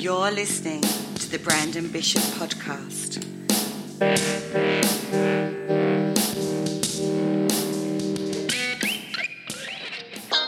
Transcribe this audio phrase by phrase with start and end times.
[0.00, 3.22] You're listening to the Brandon Bishop Podcast.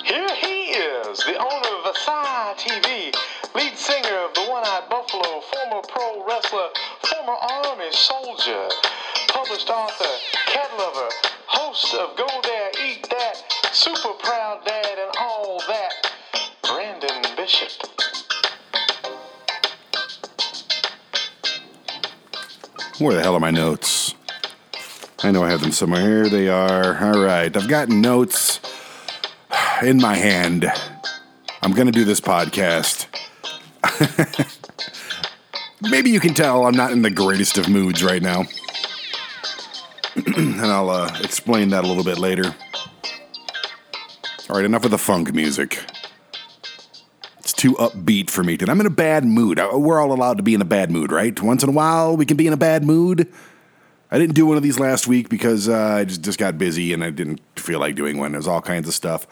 [0.07, 3.15] Here he is, the owner of Versailles TV,
[3.55, 6.69] lead singer of the One Eyed Buffalo, former pro wrestler,
[7.03, 8.71] former Army soldier,
[9.29, 10.17] published author,
[10.47, 11.11] cat lover,
[11.47, 13.37] host of Go There, Eat That,
[13.71, 15.93] super proud dad, and all that,
[16.63, 17.92] Brandon Bishop.
[23.03, 24.15] Where the hell are my notes?
[25.25, 26.01] I know I have them somewhere.
[26.01, 27.05] Here they are.
[27.05, 27.55] All right.
[27.57, 28.61] I've got notes
[29.83, 30.71] in my hand.
[31.63, 33.07] I'm going to do this podcast.
[35.91, 38.45] Maybe you can tell I'm not in the greatest of moods right now.
[40.15, 42.55] and I'll uh, explain that a little bit later.
[44.49, 45.81] All right, enough of the funk music.
[47.63, 48.57] Too upbeat for me.
[48.61, 49.61] And I'm in a bad mood.
[49.73, 51.41] We're all allowed to be in a bad mood, right?
[51.41, 53.33] Once in a while, we can be in a bad mood.
[54.11, 56.93] I didn't do one of these last week because uh, I just, just got busy
[56.93, 58.33] and I didn't feel like doing one.
[58.33, 59.29] There's all kinds of stuff.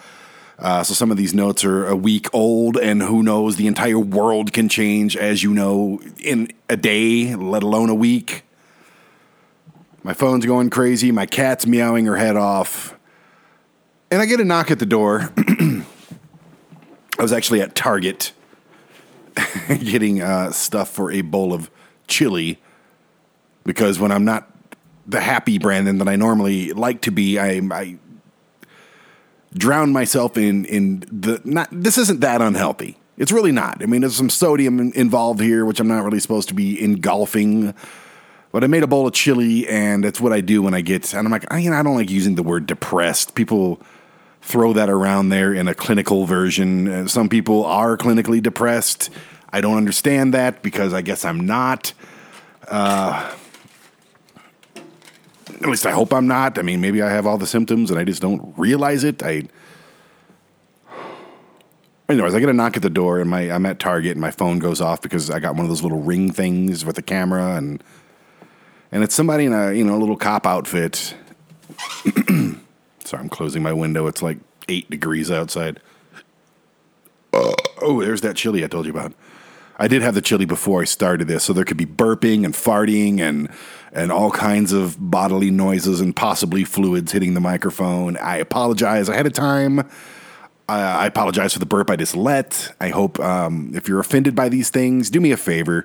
[0.60, 3.98] Uh, so some of these notes are a week old, and who knows, the entire
[3.98, 8.44] world can change, as you know, in a day, let alone a week.
[10.04, 11.10] My phone's going crazy.
[11.10, 12.96] My cat's meowing her head off.
[14.08, 15.32] And I get a knock at the door.
[17.20, 18.32] I was actually at Target
[19.68, 21.70] getting uh, stuff for a bowl of
[22.06, 22.58] chili
[23.62, 24.50] because when I'm not
[25.06, 27.98] the happy Brandon that I normally like to be, I, I
[29.52, 31.68] drown myself in in the not.
[31.70, 32.96] This isn't that unhealthy.
[33.18, 33.82] It's really not.
[33.82, 36.82] I mean, there's some sodium in- involved here, which I'm not really supposed to be
[36.82, 37.74] engulfing.
[38.50, 41.12] But I made a bowl of chili, and that's what I do when I get.
[41.12, 43.34] And I'm like, I, you know, I don't like using the word depressed.
[43.34, 43.78] People
[44.50, 46.88] throw that around there in a clinical version.
[46.88, 49.08] Uh, some people are clinically depressed.
[49.52, 51.92] I don't understand that because I guess I'm not.
[52.66, 53.32] Uh,
[55.46, 56.58] at least I hope I'm not.
[56.58, 59.22] I mean, maybe I have all the symptoms and I just don't realize it.
[59.22, 59.44] I.
[62.08, 64.32] Anyways, I get a knock at the door and my I'm at Target and my
[64.32, 67.54] phone goes off because I got one of those little ring things with a camera
[67.54, 67.84] and
[68.90, 71.14] and it's somebody in a you know a little cop outfit.
[73.10, 74.06] Sorry, I'm closing my window.
[74.06, 74.38] It's like
[74.68, 75.80] eight degrees outside.
[77.32, 79.12] Oh, there's that chili I told you about.
[79.80, 82.54] I did have the chili before I started this, so there could be burping and
[82.54, 83.48] farting and
[83.90, 88.16] and all kinds of bodily noises and possibly fluids hitting the microphone.
[88.18, 89.80] I apologize ahead of time.
[90.68, 92.76] I, I apologize for the burp I just let.
[92.80, 95.84] I hope um, if you're offended by these things, do me a favor,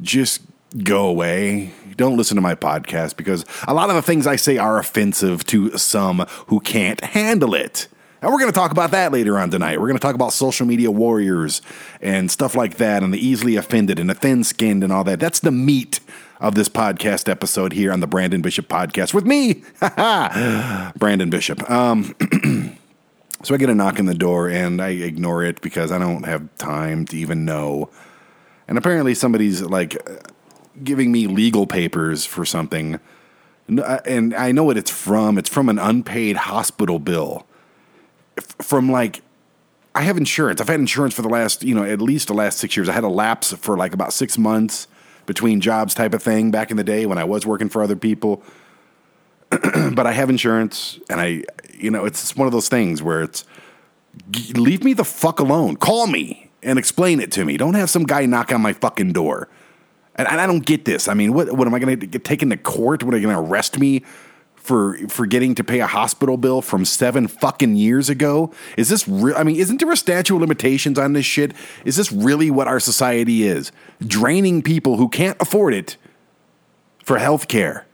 [0.00, 0.42] just
[0.78, 1.72] go away.
[1.96, 5.44] Don't listen to my podcast because a lot of the things I say are offensive
[5.46, 7.88] to some who can't handle it.
[8.22, 9.80] And we're going to talk about that later on tonight.
[9.80, 11.62] We're going to talk about social media warriors
[12.02, 15.20] and stuff like that, and the easily offended and the thin skinned and all that.
[15.20, 16.00] That's the meat
[16.38, 19.62] of this podcast episode here on the Brandon Bishop podcast with me,
[20.98, 21.68] Brandon Bishop.
[21.70, 22.14] Um,
[23.42, 26.24] so I get a knock on the door and I ignore it because I don't
[26.24, 27.90] have time to even know.
[28.68, 29.96] And apparently somebody's like
[30.82, 33.00] giving me legal papers for something.
[33.68, 35.38] Uh, and I know what it's from.
[35.38, 37.46] It's from an unpaid hospital bill.
[38.62, 39.22] From like,
[39.94, 40.60] I have insurance.
[40.60, 42.88] I've had insurance for the last, you know, at least the last six years.
[42.88, 44.86] I had a lapse for like about six months
[45.26, 47.96] between jobs type of thing back in the day when I was working for other
[47.96, 48.42] people.
[49.50, 51.42] but I have insurance and I,
[51.74, 53.44] you know, it's one of those things where it's
[54.54, 55.76] leave me the fuck alone.
[55.76, 57.56] Call me and explain it to me.
[57.56, 59.48] Don't have some guy knock on my fucking door.
[60.28, 61.08] And, I don't get this.
[61.08, 63.02] I mean, what, what am I going to get taken to court?
[63.02, 64.02] What are they going to arrest me
[64.54, 68.52] for forgetting to pay a hospital bill from seven fucking years ago?
[68.76, 69.36] Is this real?
[69.36, 71.54] I mean, isn't there a statute of limitations on this shit?
[71.84, 73.72] Is this really what our society is?
[74.06, 75.96] Draining people who can't afford it
[77.02, 77.86] for health care.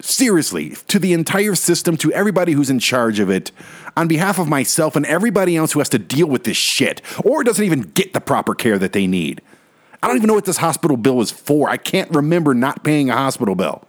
[0.00, 3.50] Seriously, to the entire system, to everybody who's in charge of it,
[3.96, 7.42] on behalf of myself and everybody else who has to deal with this shit or
[7.42, 9.40] doesn't even get the proper care that they need.
[10.02, 11.68] I don't even know what this hospital bill is for.
[11.68, 13.84] I can't remember not paying a hospital bill.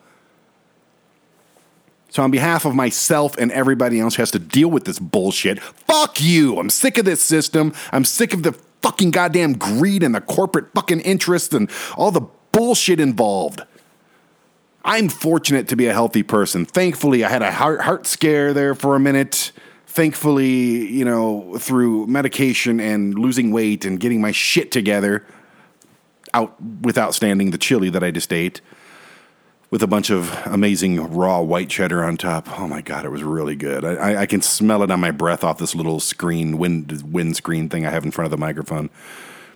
[2.12, 5.60] So, on behalf of myself and everybody else who has to deal with this bullshit,
[5.60, 6.58] fuck you.
[6.58, 7.74] I'm sick of this system.
[7.92, 12.26] I'm sick of the fucking goddamn greed and the corporate fucking interest and all the
[12.52, 13.62] bullshit involved.
[14.84, 16.66] I'm fortunate to be a healthy person.
[16.66, 19.52] Thankfully, I had a heart, heart scare there for a minute.
[19.86, 25.26] Thankfully, you know, through medication and losing weight and getting my shit together,
[26.34, 28.62] out without standing the chili that I just ate,
[29.72, 32.60] with a bunch of amazing raw white cheddar on top.
[32.60, 33.86] Oh my god, it was really good.
[33.86, 37.86] I, I, can smell it on my breath off this little screen wind windscreen thing
[37.86, 38.90] I have in front of the microphone.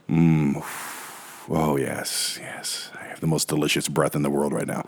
[0.10, 0.64] Mmm.
[1.50, 2.92] Oh yes, yes.
[3.00, 4.88] I have the most delicious breath in the world right now.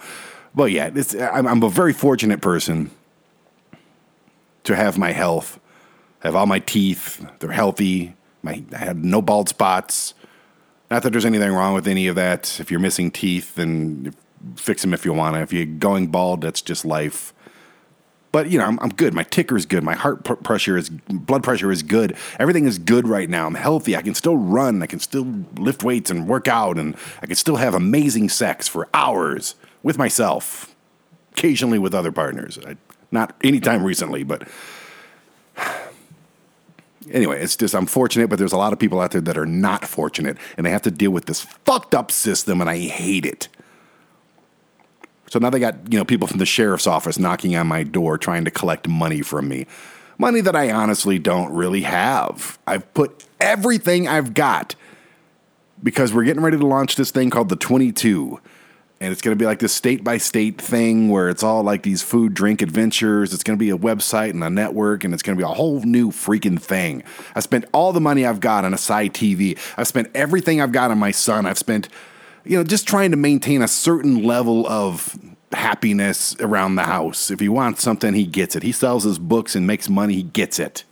[0.53, 0.89] But yeah,
[1.33, 2.91] I'm, I'm a very fortunate person
[4.63, 5.59] to have my health,
[6.19, 7.25] have all my teeth.
[7.39, 8.15] They're healthy.
[8.41, 10.13] My I had no bald spots.
[10.91, 12.59] Not that there's anything wrong with any of that.
[12.59, 14.13] If you're missing teeth, then
[14.55, 15.41] fix them if you want to.
[15.41, 17.33] If you're going bald, that's just life.
[18.31, 19.13] But you know, I'm, I'm good.
[19.13, 19.83] My ticker is good.
[19.83, 22.17] My heart pr- pressure is, blood pressure is good.
[22.37, 23.47] Everything is good right now.
[23.47, 23.95] I'm healthy.
[23.95, 24.83] I can still run.
[24.83, 25.25] I can still
[25.57, 29.97] lift weights and work out, and I can still have amazing sex for hours with
[29.97, 30.75] myself,
[31.31, 32.59] occasionally with other partners.
[32.67, 32.75] I,
[33.09, 34.47] not anytime recently, but
[37.11, 39.45] anyway, it's just I'm fortunate, but there's a lot of people out there that are
[39.45, 43.25] not fortunate, and they have to deal with this fucked up system, and I hate
[43.25, 43.47] it.
[45.29, 48.17] So now they got you know people from the sheriff's office knocking on my door
[48.17, 49.65] trying to collect money from me,
[50.17, 52.59] money that I honestly don't really have.
[52.67, 54.75] I've put everything I've got
[55.83, 58.39] because we're getting ready to launch this thing called the 22
[59.01, 61.83] and it's going to be like this state by state thing where it's all like
[61.83, 63.33] these food drink adventures.
[63.33, 65.53] It's going to be a website and a network and it's going to be a
[65.53, 67.03] whole new freaking thing.
[67.35, 70.91] I spent all the money i've got on ASY TV i've spent everything i've got
[70.91, 71.45] on my son.
[71.45, 71.89] I've spent
[72.45, 75.17] you know just trying to maintain a certain level of
[75.51, 77.29] happiness around the house.
[77.31, 78.63] If he wants something he gets it.
[78.63, 80.85] He sells his books and makes money he gets it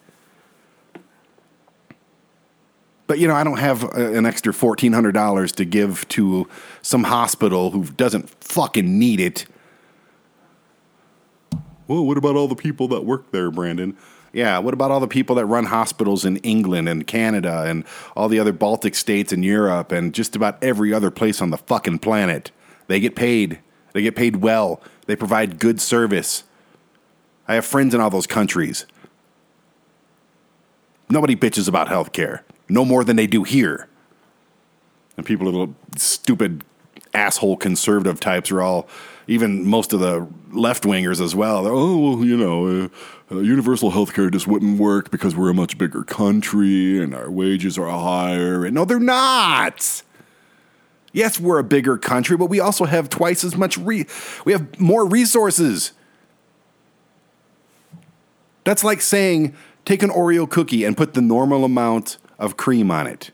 [3.07, 6.47] but you know, I don't have uh, an extra fourteen hundred dollars to give to
[6.81, 9.45] some hospital who doesn't fucking need it.
[11.88, 13.97] Well, what about all the people that work there, Brandon?
[14.31, 17.83] Yeah, what about all the people that run hospitals in England and Canada and
[18.15, 21.57] all the other Baltic states and Europe and just about every other place on the
[21.57, 22.51] fucking planet?
[22.88, 23.59] They get paid.
[23.91, 24.81] They get paid well.
[25.05, 26.45] They provide good service.
[27.47, 28.88] I have friends in all those countries.
[31.09, 32.41] Nobody bitches about healthcare
[32.74, 33.88] no more than they do here.
[35.16, 36.64] And people, little stupid
[37.14, 38.88] asshole conservative types, are all,
[39.28, 41.68] even most of the left wingers as well.
[41.68, 45.54] oh, well, you know, uh, uh, universal health care just wouldn't work because we're a
[45.54, 48.66] much bigger country and our wages are higher.
[48.66, 50.02] And no, they're not.
[51.12, 54.08] Yes, we're a bigger country, but we also have twice as much, re-
[54.46, 55.92] we have more resources.
[58.64, 59.56] That's like saying
[59.86, 63.31] take an Oreo cookie and put the normal amount of cream on it.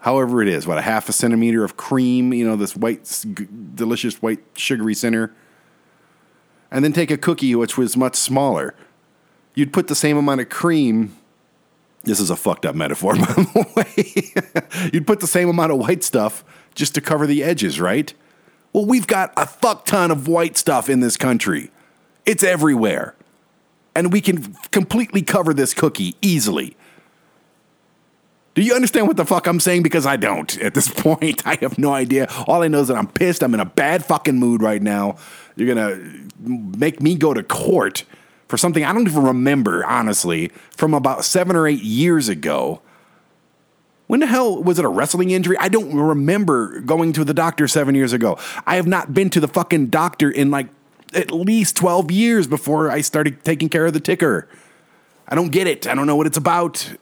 [0.00, 3.24] However, it is, what, a half a centimeter of cream, you know, this white,
[3.74, 5.34] delicious white sugary center.
[6.70, 8.74] And then take a cookie, which was much smaller.
[9.54, 11.16] You'd put the same amount of cream.
[12.04, 14.90] This is a fucked up metaphor, by the way.
[14.92, 16.44] You'd put the same amount of white stuff
[16.74, 18.14] just to cover the edges, right?
[18.72, 21.70] Well, we've got a fuck ton of white stuff in this country.
[22.24, 23.14] It's everywhere.
[23.94, 26.76] And we can completely cover this cookie easily.
[28.58, 29.84] Do you understand what the fuck I'm saying?
[29.84, 31.46] Because I don't at this point.
[31.46, 32.26] I have no idea.
[32.48, 33.44] All I know is that I'm pissed.
[33.44, 35.14] I'm in a bad fucking mood right now.
[35.54, 38.02] You're going to make me go to court
[38.48, 42.82] for something I don't even remember, honestly, from about seven or eight years ago.
[44.08, 45.56] When the hell was it a wrestling injury?
[45.58, 48.40] I don't remember going to the doctor seven years ago.
[48.66, 50.66] I have not been to the fucking doctor in like
[51.14, 54.48] at least 12 years before I started taking care of the ticker.
[55.28, 55.86] I don't get it.
[55.86, 56.96] I don't know what it's about.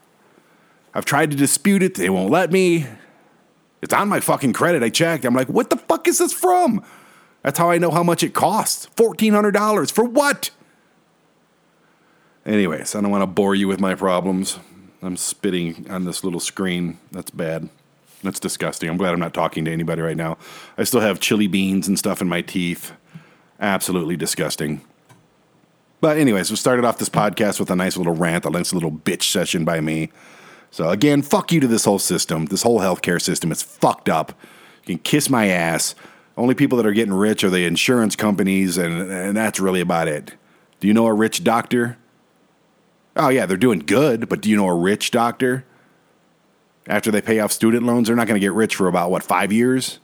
[0.96, 1.94] I've tried to dispute it.
[1.94, 2.86] They won't let me.
[3.82, 4.82] It's on my fucking credit.
[4.82, 5.26] I checked.
[5.26, 6.82] I'm like, what the fuck is this from?
[7.42, 8.88] That's how I know how much it costs.
[8.96, 9.92] $1,400.
[9.92, 10.48] For what?
[12.46, 14.58] Anyways, I don't want to bore you with my problems.
[15.02, 16.98] I'm spitting on this little screen.
[17.12, 17.68] That's bad.
[18.22, 18.88] That's disgusting.
[18.88, 20.38] I'm glad I'm not talking to anybody right now.
[20.78, 22.92] I still have chili beans and stuff in my teeth.
[23.60, 24.80] Absolutely disgusting.
[26.00, 28.92] But, anyways, we started off this podcast with a nice little rant, a nice little
[28.92, 30.10] bitch session by me.
[30.76, 32.44] So again, fuck you to this whole system.
[32.44, 34.38] This whole healthcare system is fucked up.
[34.84, 35.94] You can kiss my ass.
[36.36, 40.06] Only people that are getting rich are the insurance companies, and, and that's really about
[40.06, 40.34] it.
[40.80, 41.96] Do you know a rich doctor?
[43.16, 45.64] Oh, yeah, they're doing good, but do you know a rich doctor?
[46.86, 49.22] After they pay off student loans, they're not going to get rich for about, what,
[49.22, 49.98] five years?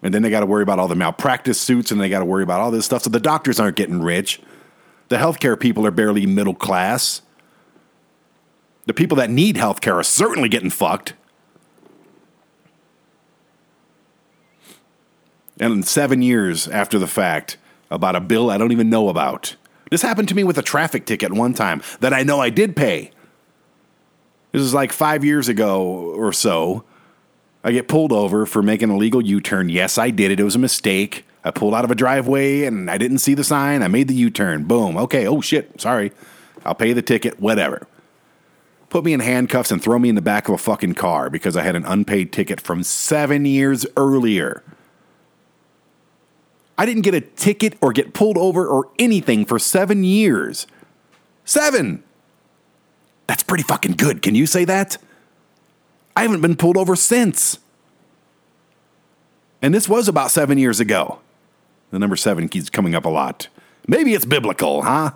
[0.00, 2.24] And then they got to worry about all the malpractice suits and they got to
[2.24, 3.02] worry about all this stuff.
[3.02, 4.40] So the doctors aren't getting rich.
[5.08, 7.22] The healthcare people are barely middle class.
[8.88, 11.12] The people that need health care are certainly getting fucked.
[15.60, 17.58] And seven years after the fact,
[17.90, 19.56] about a bill I don't even know about.
[19.90, 22.76] This happened to me with a traffic ticket one time that I know I did
[22.76, 23.10] pay.
[24.52, 26.82] This is like five years ago or so.
[27.62, 29.68] I get pulled over for making a legal U turn.
[29.68, 30.40] Yes, I did it.
[30.40, 31.26] It was a mistake.
[31.44, 33.82] I pulled out of a driveway and I didn't see the sign.
[33.82, 34.64] I made the U turn.
[34.64, 34.96] Boom.
[34.96, 35.26] Okay.
[35.26, 35.78] Oh, shit.
[35.78, 36.10] Sorry.
[36.64, 37.38] I'll pay the ticket.
[37.38, 37.86] Whatever.
[38.90, 41.56] Put me in handcuffs and throw me in the back of a fucking car because
[41.56, 44.62] I had an unpaid ticket from seven years earlier.
[46.76, 50.66] I didn't get a ticket or get pulled over or anything for seven years.
[51.44, 52.04] Seven!
[53.26, 54.22] That's pretty fucking good.
[54.22, 54.96] Can you say that?
[56.16, 57.58] I haven't been pulled over since.
[59.60, 61.20] And this was about seven years ago.
[61.90, 63.48] The number seven keeps coming up a lot.
[63.86, 65.12] Maybe it's biblical, huh?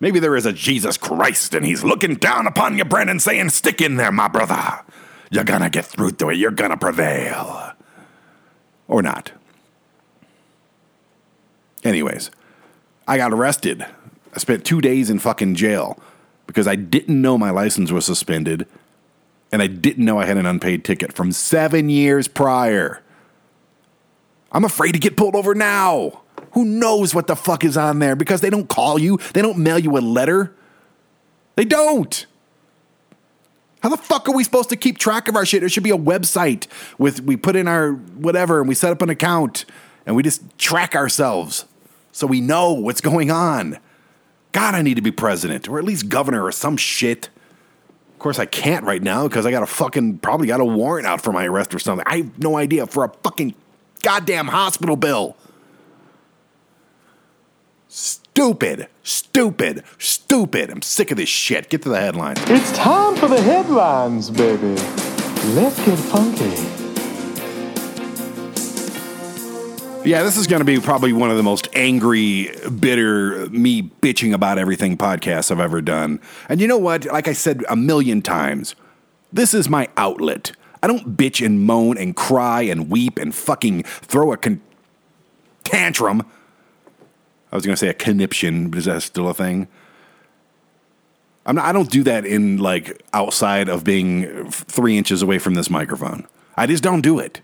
[0.00, 3.82] Maybe there is a Jesus Christ and he's looking down upon you, Brendan, saying, Stick
[3.82, 4.80] in there, my brother.
[5.30, 6.38] You're gonna get through to it.
[6.38, 7.72] You're gonna prevail.
[8.88, 9.32] Or not.
[11.84, 12.30] Anyways,
[13.06, 13.84] I got arrested.
[14.34, 16.00] I spent two days in fucking jail
[16.46, 18.66] because I didn't know my license was suspended
[19.52, 23.02] and I didn't know I had an unpaid ticket from seven years prior.
[24.52, 26.22] I'm afraid to get pulled over now.
[26.52, 29.58] Who knows what the fuck is on there because they don't call you, they don't
[29.58, 30.54] mail you a letter.
[31.56, 32.26] They don't.
[33.82, 35.60] How the fuck are we supposed to keep track of our shit?
[35.60, 36.66] There should be a website
[36.98, 39.64] with we put in our whatever and we set up an account
[40.04, 41.64] and we just track ourselves
[42.12, 43.78] so we know what's going on.
[44.52, 47.30] God, I need to be president or at least governor or some shit.
[48.12, 51.06] Of course, I can't right now because I got a fucking probably got a warrant
[51.06, 52.06] out for my arrest or something.
[52.06, 53.54] I have no idea for a fucking
[54.02, 55.36] goddamn hospital bill.
[57.92, 60.70] Stupid, stupid, stupid.
[60.70, 61.68] I'm sick of this shit.
[61.68, 62.38] Get to the headlines.
[62.46, 64.76] It's time for the headlines, baby.
[65.56, 66.50] Let's get funky.
[70.08, 74.34] Yeah, this is going to be probably one of the most angry, bitter, me bitching
[74.34, 76.20] about everything podcasts I've ever done.
[76.48, 77.06] And you know what?
[77.06, 78.76] Like I said a million times,
[79.32, 80.52] this is my outlet.
[80.80, 84.60] I don't bitch and moan and cry and weep and fucking throw a con-
[85.64, 86.24] tantrum.
[87.52, 89.68] I was going to say a conniption, but is that still a thing?
[91.46, 95.54] I'm not, I don't do that in like outside of being three inches away from
[95.54, 96.26] this microphone.
[96.56, 97.40] I just don't do it.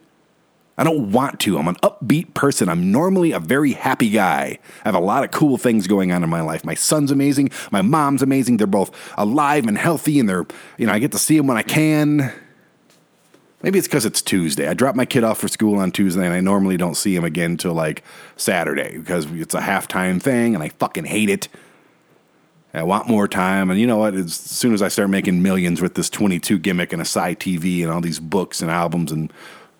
[0.79, 1.59] I don't want to.
[1.59, 2.69] I'm an upbeat person.
[2.69, 4.59] I'm normally a very happy guy.
[4.85, 6.65] I have a lot of cool things going on in my life.
[6.65, 7.51] My son's amazing.
[7.71, 8.59] My mom's amazing.
[8.59, 10.45] They're both alive and healthy, and they're,
[10.77, 12.31] you know, I get to see them when I can.
[13.63, 14.69] Maybe it's because it's Tuesday.
[14.69, 17.25] I drop my kid off for school on Tuesday, and I normally don't see him
[17.25, 18.05] again until like
[18.37, 21.49] Saturday because it's a halftime thing, and I fucking hate it.
[22.75, 24.15] I want more time, and you know what?
[24.15, 27.91] As soon as I start making millions with this 22 gimmick and ASY TV and
[27.91, 29.33] all these books and albums and,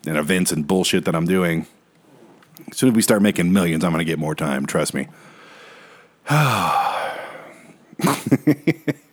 [0.07, 1.67] and events and bullshit that I'm doing,
[2.71, 4.65] as soon as we start making millions, I'm going to get more time.
[4.65, 5.07] Trust me.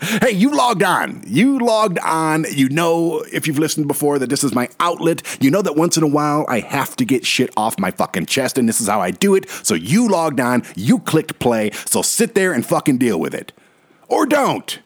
[0.00, 1.22] Hey, you logged on.
[1.26, 2.46] You logged on.
[2.50, 5.22] You know, if you've listened before, that this is my outlet.
[5.40, 8.26] You know that once in a while I have to get shit off my fucking
[8.26, 9.48] chest, and this is how I do it.
[9.64, 13.52] So you logged on, you clicked play, so sit there and fucking deal with it.
[14.06, 14.78] Or don't.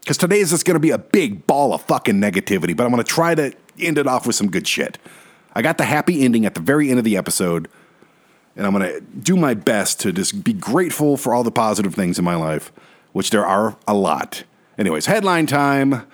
[0.00, 2.90] Because today is just going to be a big ball of fucking negativity, but I'm
[2.90, 4.98] going to try to end it off with some good shit.
[5.54, 7.68] I got the happy ending at the very end of the episode
[8.56, 11.94] and I'm going to do my best to just be grateful for all the positive
[11.94, 12.72] things in my life,
[13.12, 14.44] which there are a lot.
[14.78, 16.06] Anyways, headline time.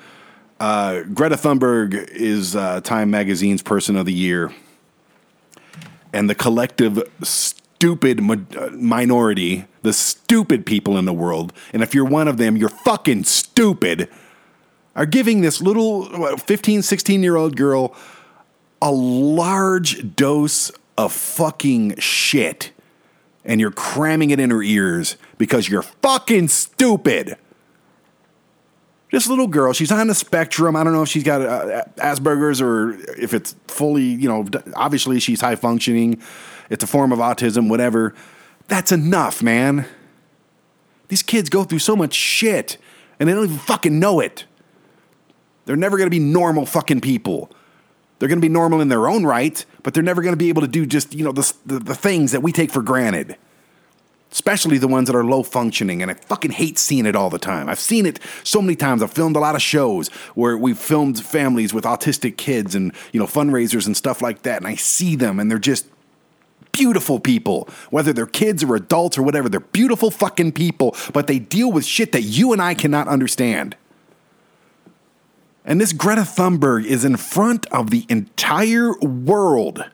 [0.58, 4.52] Uh, Greta Thunberg is uh, Time Magazine's Person of the Year,
[6.12, 11.94] and the collective stupid mi- uh, minority, the stupid people in the world, and if
[11.94, 14.10] you're one of them, you're fucking stupid,
[14.94, 17.96] are giving this little 15, 16 year old girl
[18.82, 20.70] a large dose
[21.04, 22.72] of fucking shit
[23.44, 27.36] and you're cramming it in her ears because you're fucking stupid.
[29.10, 30.76] This little girl, she's on the spectrum.
[30.76, 35.18] I don't know if she's got uh, Asperger's or if it's fully, you know, obviously
[35.18, 36.22] she's high functioning.
[36.68, 38.14] It's a form of autism, whatever.
[38.68, 39.86] That's enough, man.
[41.08, 42.76] These kids go through so much shit
[43.18, 44.44] and they don't even fucking know it.
[45.64, 47.50] They're never to be normal fucking people.
[48.20, 50.50] They're going to be normal in their own right, but they're never going to be
[50.50, 53.36] able to do just, you know, the, the, the things that we take for granted.
[54.30, 57.38] Especially the ones that are low functioning, and I fucking hate seeing it all the
[57.38, 57.68] time.
[57.68, 59.02] I've seen it so many times.
[59.02, 63.18] I've filmed a lot of shows where we've filmed families with autistic kids and, you
[63.18, 65.86] know, fundraisers and stuff like that, and I see them and they're just
[66.72, 69.48] beautiful people, whether they're kids or adults or whatever.
[69.48, 73.76] They're beautiful fucking people, but they deal with shit that you and I cannot understand.
[75.70, 79.88] And this Greta Thunberg is in front of the entire world.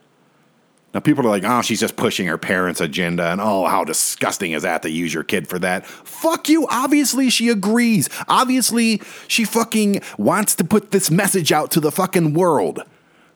[0.95, 4.53] Now, people are like, oh, she's just pushing her parents' agenda, and oh, how disgusting
[4.53, 5.85] is that to use your kid for that?
[5.85, 6.67] Fuck you.
[6.69, 8.09] Obviously, she agrees.
[8.27, 12.83] Obviously, she fucking wants to put this message out to the fucking world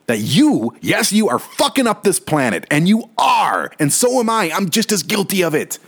[0.06, 4.30] that you, yes, you are fucking up this planet, and you are, and so am
[4.30, 4.50] I.
[4.50, 5.78] I'm just as guilty of it.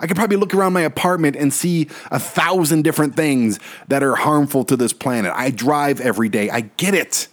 [0.00, 4.16] I could probably look around my apartment and see a thousand different things that are
[4.16, 5.32] harmful to this planet.
[5.34, 6.48] I drive every day.
[6.50, 7.28] I get it.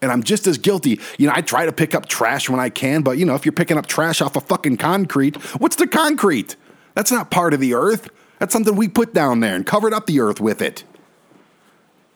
[0.00, 0.98] And I'm just as guilty.
[1.18, 3.44] You know, I try to pick up trash when I can, but you know, if
[3.44, 6.56] you're picking up trash off of fucking concrete, what's the concrete?
[6.94, 8.08] That's not part of the earth.
[8.38, 10.82] That's something we put down there and covered up the earth with it.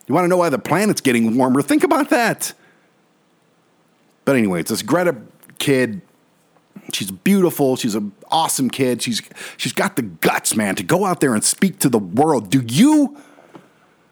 [0.08, 1.62] You want to know why the planet's getting warmer?
[1.62, 2.52] Think about that.
[4.24, 5.16] But anyway, it's this Greta
[5.58, 6.02] kid
[6.92, 7.76] She's beautiful.
[7.76, 9.02] She's an awesome kid.
[9.02, 9.23] She's
[9.56, 12.50] she's got the guts, man, to go out there and speak to the world.
[12.50, 13.16] Do you?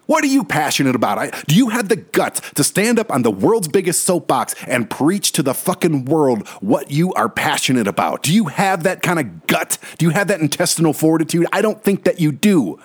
[0.06, 1.18] What are you passionate about?
[1.18, 4.90] I, do you have the guts to stand up on the world's biggest soapbox and
[4.90, 8.22] preach to the fucking world what you are passionate about?
[8.22, 9.78] Do you have that kind of gut?
[9.96, 11.46] Do you have that intestinal fortitude?
[11.54, 12.78] I don't think that you do.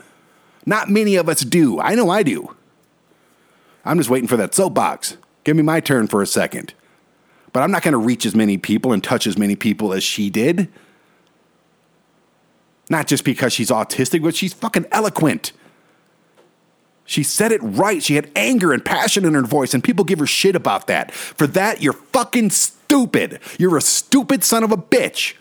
[0.65, 1.81] Not many of us do.
[1.81, 2.55] I know I do.
[3.83, 5.17] I'm just waiting for that soapbox.
[5.43, 6.73] Give me my turn for a second
[7.53, 10.03] but I'm not going to reach as many people and touch as many people as
[10.03, 10.69] she did.
[12.89, 15.51] Not just because she's autistic, but she's fucking eloquent.
[17.05, 18.03] She said it right.
[18.03, 21.11] She had anger and passion in her voice, and people give her shit about that.
[21.11, 23.39] For that, you're fucking stupid.
[23.57, 25.33] You're a stupid son of a bitch.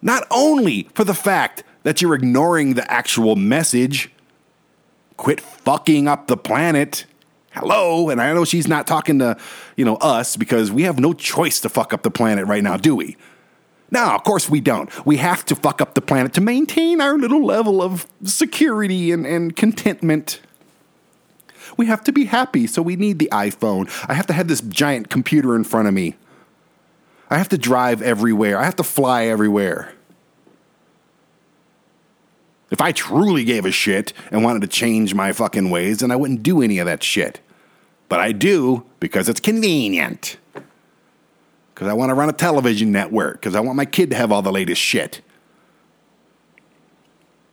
[0.00, 4.10] Not only for the fact that you're ignoring the actual message,
[5.16, 7.04] quit fucking up the planet
[7.54, 8.10] hello.
[8.10, 9.36] And I know she's not talking to,
[9.76, 12.76] you know, us because we have no choice to fuck up the planet right now,
[12.76, 13.16] do we?
[13.90, 14.90] No, of course we don't.
[15.06, 19.24] We have to fuck up the planet to maintain our little level of security and,
[19.26, 20.40] and contentment.
[21.76, 23.88] We have to be happy, so we need the iPhone.
[24.08, 26.16] I have to have this giant computer in front of me.
[27.30, 28.58] I have to drive everywhere.
[28.58, 29.92] I have to fly everywhere.
[32.70, 36.16] If I truly gave a shit and wanted to change my fucking ways, then I
[36.16, 37.40] wouldn't do any of that shit.
[38.14, 40.36] But I do because it's convenient.
[41.74, 43.40] Because I want to run a television network.
[43.40, 45.20] Because I want my kid to have all the latest shit.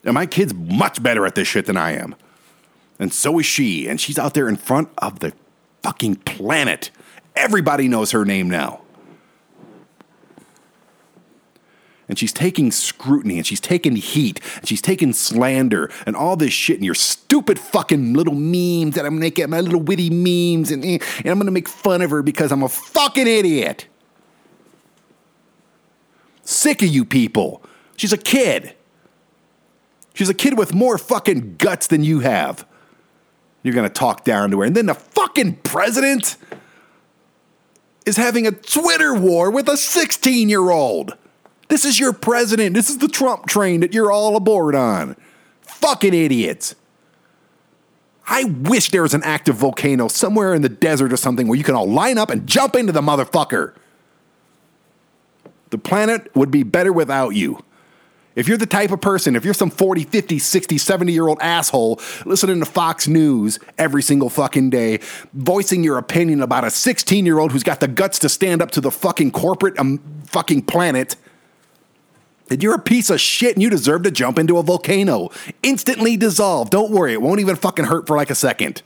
[0.03, 2.13] And my kid's much better at this shit than I am.
[2.99, 3.87] And so is she.
[3.87, 5.33] And she's out there in front of the
[5.81, 6.91] fucking planet.
[7.35, 8.81] Everybody knows her name now.
[12.11, 16.51] And she's taking scrutiny and she's taking heat and she's taking slander and all this
[16.51, 20.83] shit and your stupid fucking little memes that I'm making my little witty memes and,
[20.83, 23.87] eh, and I'm gonna make fun of her because I'm a fucking idiot.
[26.43, 27.63] Sick of you people.
[27.95, 28.75] She's a kid.
[30.13, 32.67] She's a kid with more fucking guts than you have.
[33.63, 34.65] You're gonna talk down to her.
[34.65, 36.35] And then the fucking president
[38.05, 41.15] is having a Twitter war with a 16 year old.
[41.71, 42.75] This is your president.
[42.75, 45.15] This is the Trump train that you're all aboard on.
[45.61, 46.75] Fucking idiots.
[48.27, 51.63] I wish there was an active volcano somewhere in the desert or something where you
[51.63, 53.73] can all line up and jump into the motherfucker.
[55.69, 57.63] The planet would be better without you.
[58.35, 61.39] If you're the type of person, if you're some 40, 50, 60, 70 year old
[61.39, 64.99] asshole listening to Fox News every single fucking day,
[65.31, 68.71] voicing your opinion about a 16 year old who's got the guts to stand up
[68.71, 71.15] to the fucking corporate um, fucking planet
[72.51, 75.29] that you're a piece of shit and you deserve to jump into a volcano.
[75.63, 76.69] Instantly dissolve.
[76.69, 78.81] Don't worry, it won't even fucking hurt for like a second.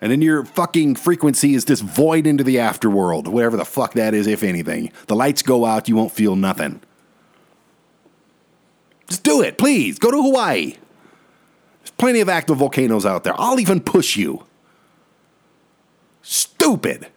[0.00, 4.14] And then your fucking frequency is just void into the afterworld, whatever the fuck that
[4.14, 4.92] is, if anything.
[5.08, 6.80] The lights go out, you won't feel nothing.
[9.08, 9.98] Just do it, please.
[9.98, 10.76] Go to Hawaii.
[11.80, 13.34] There's plenty of active volcanoes out there.
[13.38, 14.46] I'll even push you.
[16.22, 17.08] Stupid.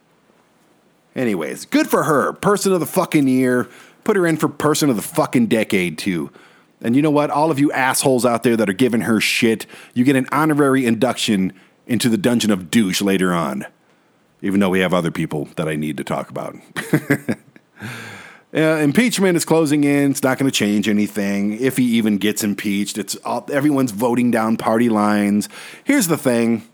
[1.16, 2.34] Anyways, good for her.
[2.34, 3.70] Person of the fucking year.
[4.04, 6.32] Put her in for person of the fucking decade, too.
[6.82, 7.30] And you know what?
[7.30, 10.86] All of you assholes out there that are giving her shit, you get an honorary
[10.86, 11.54] induction
[11.86, 13.66] into the dungeon of douche later on.
[14.42, 16.56] Even though we have other people that I need to talk about.
[18.56, 20.12] uh, impeachment is closing in.
[20.12, 21.60] It's not going to change anything.
[21.60, 25.48] If he even gets impeached, it's all, everyone's voting down party lines.
[25.84, 26.68] Here's the thing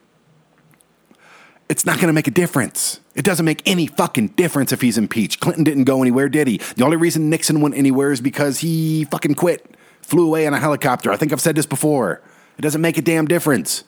[1.68, 3.02] it's not going to make a difference.
[3.18, 5.40] It doesn't make any fucking difference if he's impeached.
[5.40, 6.58] Clinton didn't go anywhere, did he?
[6.76, 10.60] The only reason Nixon went anywhere is because he fucking quit, flew away on a
[10.60, 11.12] helicopter.
[11.12, 12.22] I think I've said this before.
[12.60, 13.84] It doesn't make a damn difference.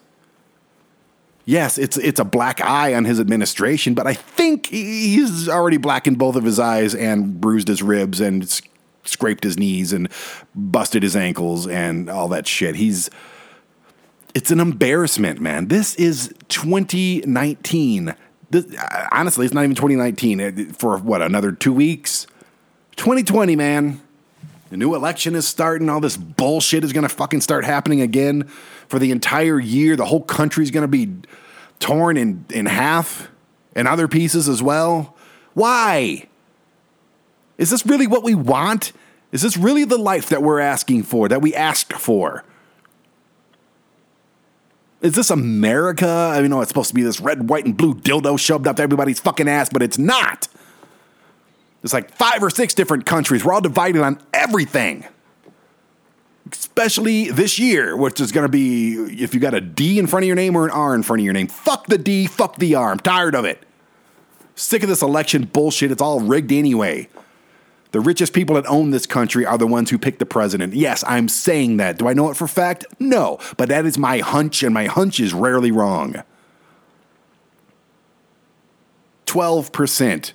[1.46, 6.18] Yes, it's it's a black eye on his administration, but I think he's already blackened
[6.18, 8.62] both of his eyes and bruised his ribs and
[9.04, 10.10] scraped his knees and
[10.56, 12.76] busted his ankles and all that shit.
[12.76, 13.12] He's
[14.34, 15.68] it's an embarrassment, man.
[15.68, 18.16] This is 2019.
[18.50, 18.66] This,
[19.12, 22.26] honestly, it's not even 2019 for what another two weeks.
[22.96, 24.02] 2020, man.
[24.70, 25.90] The new election is starting.
[25.90, 28.44] All this bullshit is going to fucking start happening again
[28.88, 29.96] for the entire year.
[29.96, 31.12] The whole country's going to be
[31.80, 33.30] torn in, in half
[33.76, 35.16] and other pieces as well.
[35.54, 36.28] Why?
[37.58, 38.94] Is this really what we want?
[39.32, 42.44] Is this really the life that we're asking for, that we asked for?
[45.02, 46.08] Is this America?
[46.08, 48.80] I mean, no, it's supposed to be this red, white, and blue dildo shoved up
[48.80, 50.48] everybody's fucking ass, but it's not.
[51.84, 53.46] It's like five or six different countries.
[53.46, 55.06] We're all divided on everything.
[56.52, 60.24] Especially this year, which is going to be if you got a D in front
[60.24, 61.48] of your name or an R in front of your name.
[61.48, 62.92] Fuck the D, fuck the R.
[62.92, 63.64] I'm tired of it.
[64.56, 65.92] Sick of this election bullshit.
[65.92, 67.08] It's all rigged anyway.
[67.92, 70.74] The richest people that own this country are the ones who pick the president.
[70.74, 71.98] Yes, I'm saying that.
[71.98, 72.86] Do I know it for fact?
[73.00, 76.24] No, but that is my hunch, and my hunch is rarely wrong.
[79.26, 80.34] 12%.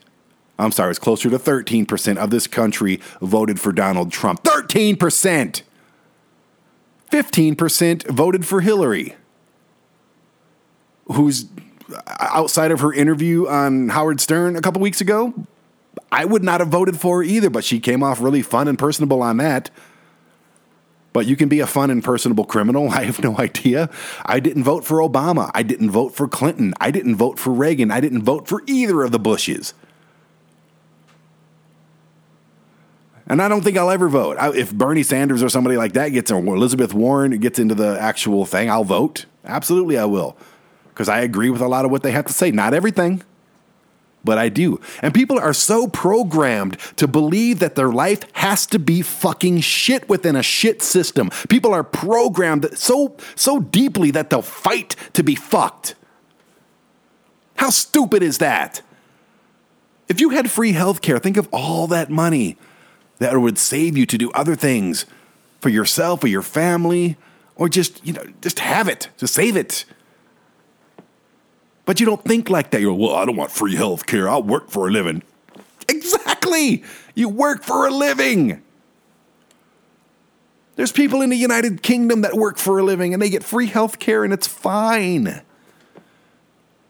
[0.58, 4.42] I'm sorry, it's closer to 13% of this country voted for Donald Trump.
[4.44, 5.62] 13%!
[7.10, 9.14] 15% voted for Hillary,
[11.06, 11.46] who's
[12.18, 15.46] outside of her interview on Howard Stern a couple weeks ago,
[16.10, 18.78] I would not have voted for her either, but she came off really fun and
[18.78, 19.70] personable on that.
[21.12, 22.90] But you can be a fun and personable criminal.
[22.92, 23.88] I have no idea.
[24.24, 25.50] I didn't vote for Obama.
[25.54, 26.74] I didn't vote for Clinton.
[26.80, 27.90] I didn't vote for Reagan.
[27.90, 29.74] I didn't vote for either of the Bushes.
[33.26, 34.36] And I don't think I'll ever vote.
[34.38, 37.98] I, if Bernie Sanders or somebody like that gets, or Elizabeth Warren gets into the
[37.98, 39.24] actual thing, I'll vote.
[39.44, 40.36] Absolutely, I will.
[40.88, 42.50] Because I agree with a lot of what they have to say.
[42.50, 43.22] Not everything,
[44.24, 44.80] but I do.
[45.02, 50.08] And people are so programmed to believe that their life has to be fucking shit
[50.08, 51.30] within a shit system.
[51.48, 55.94] People are programmed so so deeply that they'll fight to be fucked.
[57.56, 58.82] How stupid is that?
[60.08, 62.56] If you had free health care, think of all that money
[63.18, 65.06] that would save you to do other things
[65.60, 67.16] for yourself or your family
[67.56, 69.84] or just, you know, just have it, just save it.
[71.84, 72.80] But you don't think like that.
[72.80, 74.28] You're, well, I don't want free health care.
[74.28, 75.22] I'll work for a living.
[75.88, 76.82] Exactly.
[77.14, 78.62] You work for a living.
[80.76, 83.66] There's people in the United Kingdom that work for a living and they get free
[83.66, 85.42] health care and it's fine.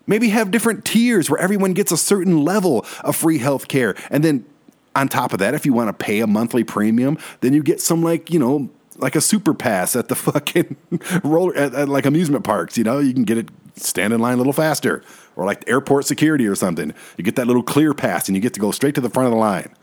[0.06, 3.94] Maybe have different tiers where everyone gets a certain level of free health care.
[4.10, 4.46] And then
[4.94, 7.80] on top of that, if you want to pay a monthly premium, then you get
[7.80, 10.76] some like, you know, like a super pass at the fucking
[11.22, 14.34] roller at, at like amusement parks, you know, you can get it stand in line
[14.34, 15.02] a little faster
[15.36, 16.94] or like airport security or something.
[17.16, 19.26] You get that little clear pass and you get to go straight to the front
[19.26, 19.74] of the line.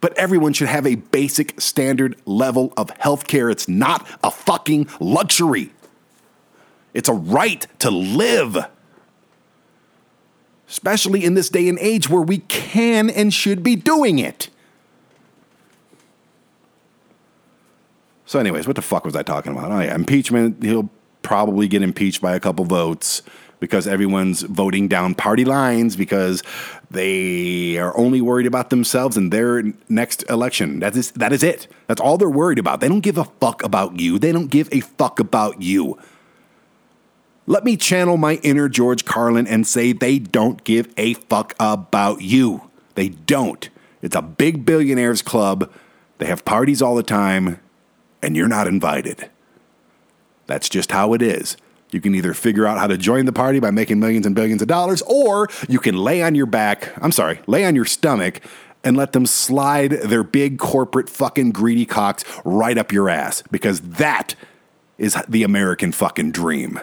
[0.00, 3.48] But everyone should have a basic standard level of health care.
[3.48, 5.72] It's not a fucking luxury.
[6.92, 8.56] It's a right to live.
[10.68, 14.50] Especially in this day and age where we can and should be doing it.
[18.26, 19.70] So, anyways, what the fuck was I talking about?
[19.70, 20.62] Oh, yeah, impeachment.
[20.62, 20.90] He'll
[21.24, 23.22] probably get impeached by a couple votes
[23.58, 26.42] because everyone's voting down party lines because
[26.90, 30.80] they are only worried about themselves and their next election.
[30.80, 31.66] That is that is it.
[31.86, 32.80] That's all they're worried about.
[32.80, 34.18] They don't give a fuck about you.
[34.18, 35.98] They don't give a fuck about you.
[37.46, 42.22] Let me channel my inner George Carlin and say they don't give a fuck about
[42.22, 42.70] you.
[42.94, 43.68] They don't.
[44.02, 45.70] It's a big billionaires club.
[46.18, 47.60] They have parties all the time
[48.22, 49.30] and you're not invited.
[50.46, 51.56] That's just how it is.
[51.90, 54.60] You can either figure out how to join the party by making millions and billions
[54.62, 58.40] of dollars, or you can lay on your back, I'm sorry, lay on your stomach
[58.82, 63.80] and let them slide their big corporate fucking greedy cocks right up your ass because
[63.80, 64.34] that
[64.98, 66.80] is the American fucking dream.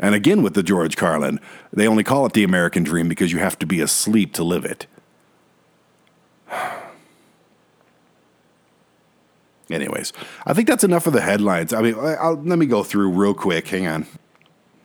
[0.00, 1.40] And again, with the George Carlin,
[1.72, 4.64] they only call it the American dream because you have to be asleep to live
[4.64, 4.86] it.
[9.70, 10.12] Anyways,
[10.46, 11.72] I think that's enough of the headlines.
[11.72, 13.68] I mean, I'll, let me go through real quick.
[13.68, 14.06] Hang on.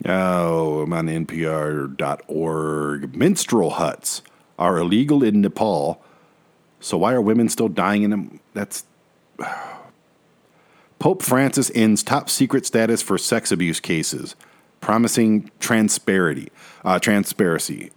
[0.05, 3.15] Oh, I'm on NPR.org.
[3.15, 4.21] Menstrual huts
[4.59, 6.01] are illegal in Nepal.
[6.79, 8.39] So why are women still dying in them?
[8.53, 8.85] That's.
[10.99, 14.37] Pope Francis ends top secret status for sex abuse cases,
[14.79, 16.49] promising transparency.
[16.85, 17.91] Uh, transparency.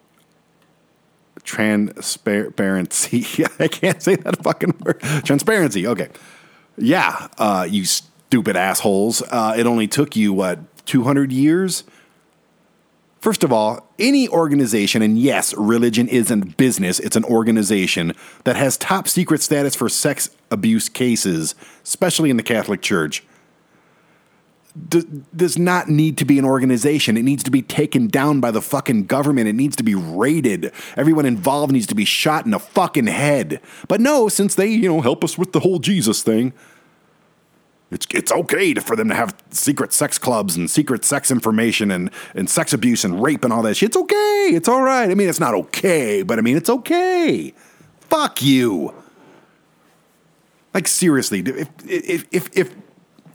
[1.44, 3.44] Transparency.
[3.60, 5.00] I can't say that fucking word.
[5.24, 5.86] Transparency.
[5.86, 6.08] Okay.
[6.78, 9.22] Yeah, uh, you stupid assholes.
[9.22, 11.84] Uh, it only took you, what, 200 years?
[13.20, 18.12] First of all, any organization, and yes, religion isn't business, it's an organization
[18.44, 23.24] that has top secret status for sex abuse cases, especially in the Catholic Church,
[25.34, 27.16] does not need to be an organization.
[27.16, 29.48] It needs to be taken down by the fucking government.
[29.48, 30.72] It needs to be raided.
[30.96, 33.60] Everyone involved needs to be shot in the fucking head.
[33.88, 36.52] But no, since they, you know, help us with the whole Jesus thing,
[37.90, 41.92] It's, it's okay to, for them to have secret sex clubs and secret sex information
[41.92, 43.90] and, and sex abuse and rape and all that shit.
[43.90, 44.50] It's okay.
[44.52, 45.08] It's all right.
[45.08, 47.54] I mean, it's not okay, but I mean, it's okay.
[48.00, 48.92] Fuck you.
[50.74, 52.74] Like, seriously, if, if, if, if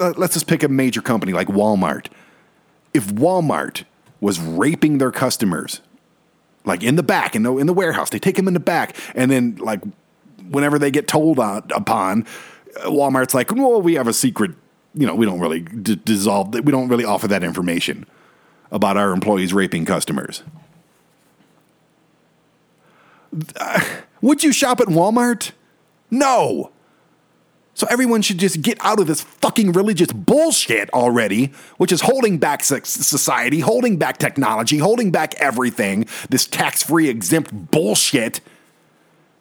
[0.09, 2.07] let's just pick a major company like Walmart.
[2.93, 3.83] If Walmart
[4.19, 5.81] was raping their customers,
[6.65, 8.95] like in the back, in the, in the warehouse, they take them in the back,
[9.15, 9.81] and then, like,
[10.49, 12.25] whenever they get told on, upon,
[12.85, 14.51] Walmart's like, well, we have a secret.
[14.93, 16.53] You know, we don't really d- dissolve.
[16.53, 18.05] We don't really offer that information
[18.71, 20.43] about our employees raping customers.
[23.55, 23.81] Uh,
[24.21, 25.51] would you shop at Walmart?
[26.09, 26.71] No.
[27.81, 32.37] So everyone should just get out of this fucking religious bullshit already, which is holding
[32.37, 36.05] back society, holding back technology, holding back everything.
[36.29, 38.39] This tax free exempt bullshit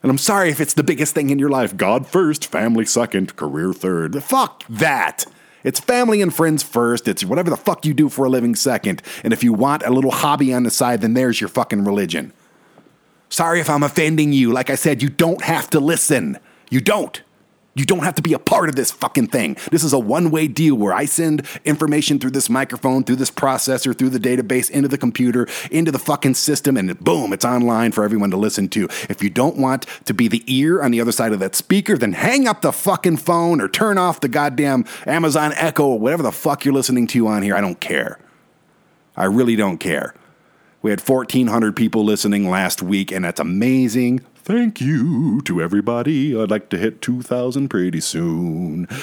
[0.02, 1.76] and I'm sorry if it's the biggest thing in your life.
[1.76, 4.24] God first, family second, career third.
[4.24, 5.26] Fuck that.
[5.62, 7.08] It's family and friends first.
[7.08, 9.02] It's whatever the fuck you do for a living second.
[9.22, 12.32] And if you want a little hobby on the side, then there's your fucking religion.
[13.28, 14.50] Sorry if I'm offending you.
[14.50, 16.38] Like I said, you don't have to listen.
[16.70, 17.20] You don't.
[17.74, 19.56] You don't have to be a part of this fucking thing.
[19.70, 23.30] This is a one way deal where I send information through this microphone, through this
[23.30, 27.92] processor, through the database, into the computer, into the fucking system, and boom, it's online
[27.92, 28.88] for everyone to listen to.
[29.08, 31.96] If you don't want to be the ear on the other side of that speaker,
[31.96, 36.24] then hang up the fucking phone or turn off the goddamn Amazon Echo or whatever
[36.24, 37.54] the fuck you're listening to on here.
[37.54, 38.18] I don't care.
[39.16, 40.14] I really don't care.
[40.82, 44.22] We had 1,400 people listening last week, and that's amazing.
[44.50, 46.36] Thank you to everybody.
[46.36, 48.88] I'd like to hit 2,000 pretty soon.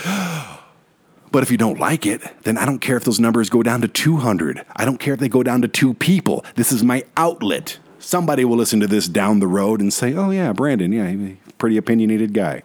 [1.30, 3.82] But if you don't like it, then I don't care if those numbers go down
[3.82, 4.66] to 200.
[4.78, 6.44] I don't care if they go down to two people.
[6.56, 7.80] This is my outlet.
[8.00, 11.76] Somebody will listen to this down the road and say, oh, yeah, Brandon, yeah, pretty
[11.76, 12.64] opinionated guy.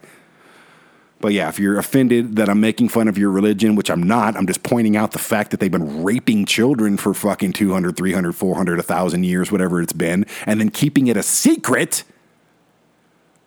[1.20, 4.36] But yeah, if you're offended that I'm making fun of your religion, which I'm not,
[4.36, 8.32] I'm just pointing out the fact that they've been raping children for fucking 200, 300,
[8.32, 12.04] 400, 1,000 years, whatever it's been, and then keeping it a secret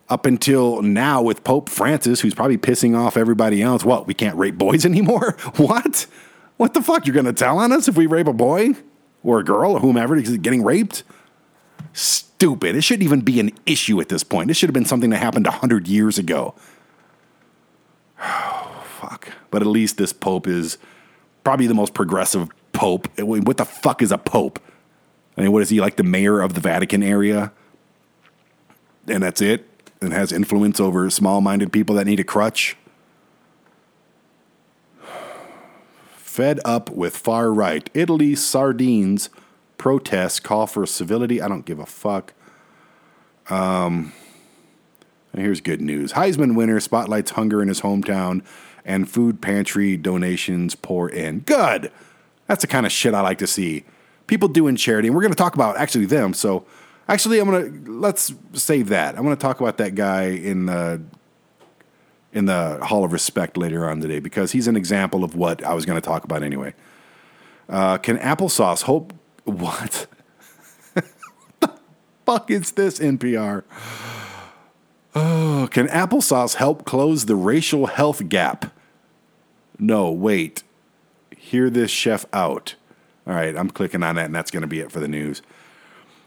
[0.09, 3.83] up until now with Pope Francis, who's probably pissing off everybody else.
[3.83, 5.31] What, we can't rape boys anymore?
[5.57, 6.05] what?
[6.57, 7.05] What the fuck?
[7.05, 8.75] You're going to tell on us if we rape a boy
[9.23, 11.03] or a girl or whomever is getting raped?
[11.93, 12.75] Stupid.
[12.75, 14.47] It shouldn't even be an issue at this point.
[14.47, 16.55] This should have been something that happened 100 years ago.
[18.27, 19.29] Oh, fuck.
[19.51, 20.77] But at least this Pope is
[21.43, 23.07] probably the most progressive Pope.
[23.19, 24.59] What the fuck is a Pope?
[25.37, 27.51] I mean, what is he like the mayor of the Vatican area?
[29.07, 29.67] And that's it?
[30.01, 32.77] And has influence over small minded people that need a crutch.
[36.15, 37.89] Fed up with far right.
[37.93, 39.29] Italy sardines
[39.77, 41.41] protests call for civility.
[41.41, 42.33] I don't give a fuck.
[43.49, 44.11] Um,
[45.33, 48.43] here's good news Heisman winner spotlights hunger in his hometown,
[48.83, 51.39] and food pantry donations pour in.
[51.39, 51.91] Good.
[52.47, 53.85] That's the kind of shit I like to see.
[54.27, 55.07] People doing charity.
[55.07, 56.33] And we're going to talk about actually them.
[56.33, 56.65] So,
[57.07, 59.17] Actually, I'm gonna let's save that.
[59.17, 61.01] I'm gonna talk about that guy in the
[62.35, 65.73] in the Hall of Respect later on today because he's an example of what I
[65.73, 66.75] was going to talk about anyway.
[67.69, 69.13] Uh, can applesauce hope
[69.45, 70.05] what?
[71.61, 71.71] the
[72.25, 73.63] fuck is this NPR?
[75.15, 78.73] Oh, can applesauce help close the racial health gap?
[79.79, 80.63] No, wait.
[81.35, 82.75] Hear this chef out.
[83.25, 85.41] All right, I'm clicking on that, and that's going to be it for the news.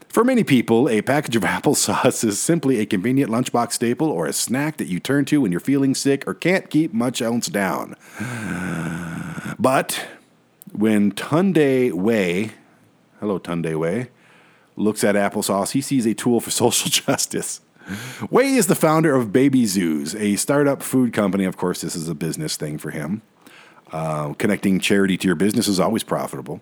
[0.08, 4.32] For many people, a package of applesauce is simply a convenient lunchbox staple or a
[4.32, 7.94] snack that you turn to when you're feeling sick or can't keep much else down.
[9.60, 10.06] But
[10.70, 12.52] when Tunde Wey,
[13.18, 14.08] hello Tunde Wey,
[14.76, 17.60] looks at applesauce, he sees a tool for social justice.
[18.30, 21.44] Wey is the founder of Baby Zoos, a startup food company.
[21.44, 23.22] Of course, this is a business thing for him.
[23.90, 26.60] Uh, connecting charity to your business is always profitable.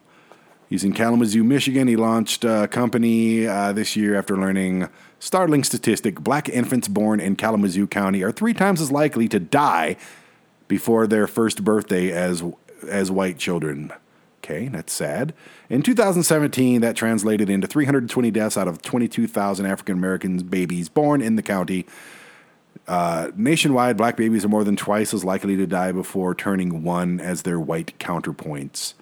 [0.68, 1.86] He's in Kalamazoo, Michigan.
[1.86, 7.36] He launched a company uh, this year after learning startling statistic: black infants born in
[7.36, 9.96] Kalamazoo County are three times as likely to die
[10.68, 12.42] before their first birthday as
[12.88, 13.92] as white children.
[14.42, 15.34] Okay, that's sad.
[15.68, 21.36] In 2017, that translated into 320 deaths out of 22,000 African American babies born in
[21.36, 21.86] the county.
[22.86, 27.18] Uh, nationwide, black babies are more than twice as likely to die before turning one
[27.18, 28.94] as their white counterpoints.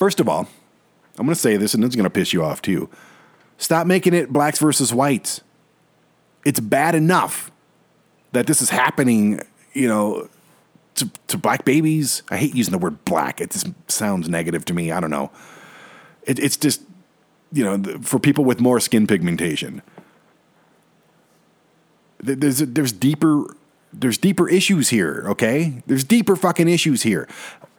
[0.00, 0.48] First of all,
[1.18, 2.88] I'm going to say this, and it's going to piss you off too.
[3.58, 5.42] Stop making it blacks versus whites.
[6.46, 7.52] It's bad enough
[8.32, 9.42] that this is happening,
[9.74, 10.30] you know,
[10.94, 12.22] to, to black babies.
[12.30, 13.42] I hate using the word black.
[13.42, 14.90] It just sounds negative to me.
[14.90, 15.30] I don't know.
[16.22, 16.80] It, it's just,
[17.52, 19.82] you know, for people with more skin pigmentation.
[22.20, 23.54] There's, there's deeper
[23.92, 25.82] There's deeper issues here, okay?
[25.86, 27.28] There's deeper fucking issues here.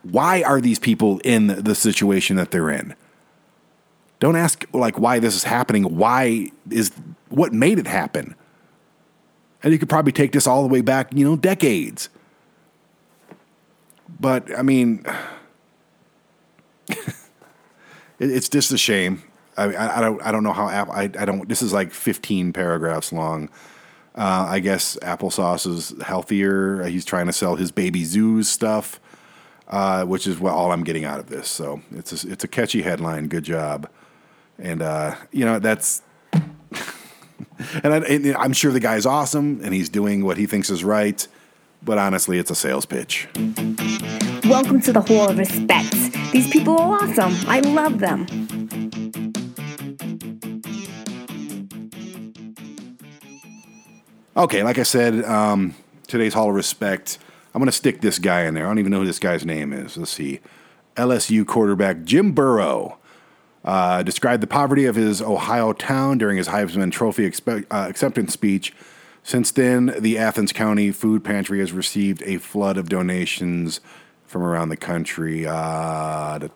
[0.02, 2.94] Why are these people in the situation that they're in?
[4.20, 5.96] Don't ask like why this is happening.
[5.96, 6.92] Why is
[7.28, 8.36] what made it happen?
[9.62, 12.08] And you could probably take this all the way back, you know, decades.
[14.20, 15.04] But I mean,
[18.20, 19.22] it's just a shame.
[19.56, 22.52] I, I, I, don't I don't know how I, I don't this is like 15
[22.52, 23.48] paragraphs long.
[24.14, 26.84] Uh, I guess applesauce is healthier.
[26.84, 29.00] He's trying to sell his baby zoos stuff,
[29.68, 31.48] uh, which is what all I'm getting out of this.
[31.48, 33.28] So it's a, it's a catchy headline.
[33.28, 33.88] Good job,
[34.58, 36.02] and uh, you know that's.
[37.82, 41.26] and, I, am sure the guy's awesome and he's doing what he thinks is right,
[41.82, 43.28] but honestly, it's a sales pitch.
[44.44, 45.92] Welcome to the Hall of Respect.
[46.32, 47.34] These people are awesome.
[47.46, 48.61] I love them.
[54.34, 55.74] Okay, like I said, um,
[56.06, 57.18] today's Hall of Respect.
[57.54, 58.64] I'm going to stick this guy in there.
[58.64, 59.98] I don't even know who this guy's name is.
[59.98, 60.40] Let's see.
[60.96, 62.96] LSU quarterback Jim Burrow
[63.62, 68.32] uh, described the poverty of his Ohio town during his Heisman Trophy expe- uh, acceptance
[68.32, 68.72] speech.
[69.22, 73.80] Since then, the Athens County Food Pantry has received a flood of donations
[74.24, 75.46] from around the country.
[75.46, 76.48] Uh,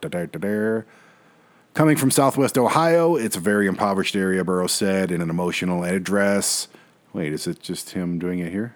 [1.74, 6.68] Coming from Southwest Ohio, it's a very impoverished area, Burrow said in an emotional address.
[7.16, 8.74] Wait, is it just him doing it here?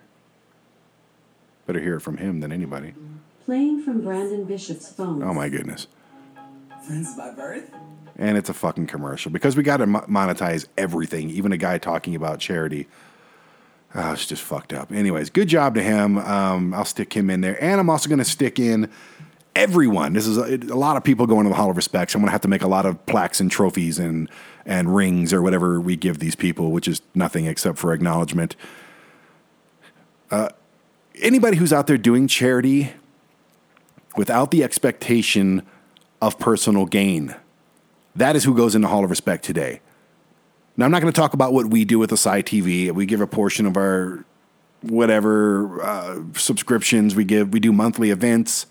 [1.66, 2.94] Better hear it from him than anybody.
[3.44, 5.22] Playing from Brandon Bishop's phone.
[5.22, 5.87] Oh my goodness.
[6.87, 7.70] Friends by birth?
[8.16, 12.14] And it's a fucking commercial because we got to monetize everything, even a guy talking
[12.14, 12.88] about charity.
[13.94, 14.90] Oh, it's just fucked up.
[14.90, 16.16] Anyways, good job to him.
[16.16, 17.62] Um, I'll stick him in there.
[17.62, 18.90] And I'm also going to stick in
[19.55, 20.14] everyone.
[20.14, 22.12] This is a, a, lot of people going to the Hall of Respect.
[22.12, 24.31] So I'm going to have to make a lot of plaques and trophies and
[24.70, 28.54] and rings or whatever we give these people, which is nothing except for acknowledgement.
[30.30, 30.48] Uh,
[31.16, 32.92] anybody who's out there doing charity
[34.16, 35.66] without the expectation
[36.22, 37.35] of personal gain,
[38.14, 39.80] that is who goes in the Hall of Respect today.
[40.76, 42.92] Now, I'm not going to talk about what we do with ASY TV.
[42.92, 44.24] We give a portion of our
[44.83, 47.52] whatever uh, subscriptions we give.
[47.52, 48.66] We do monthly events,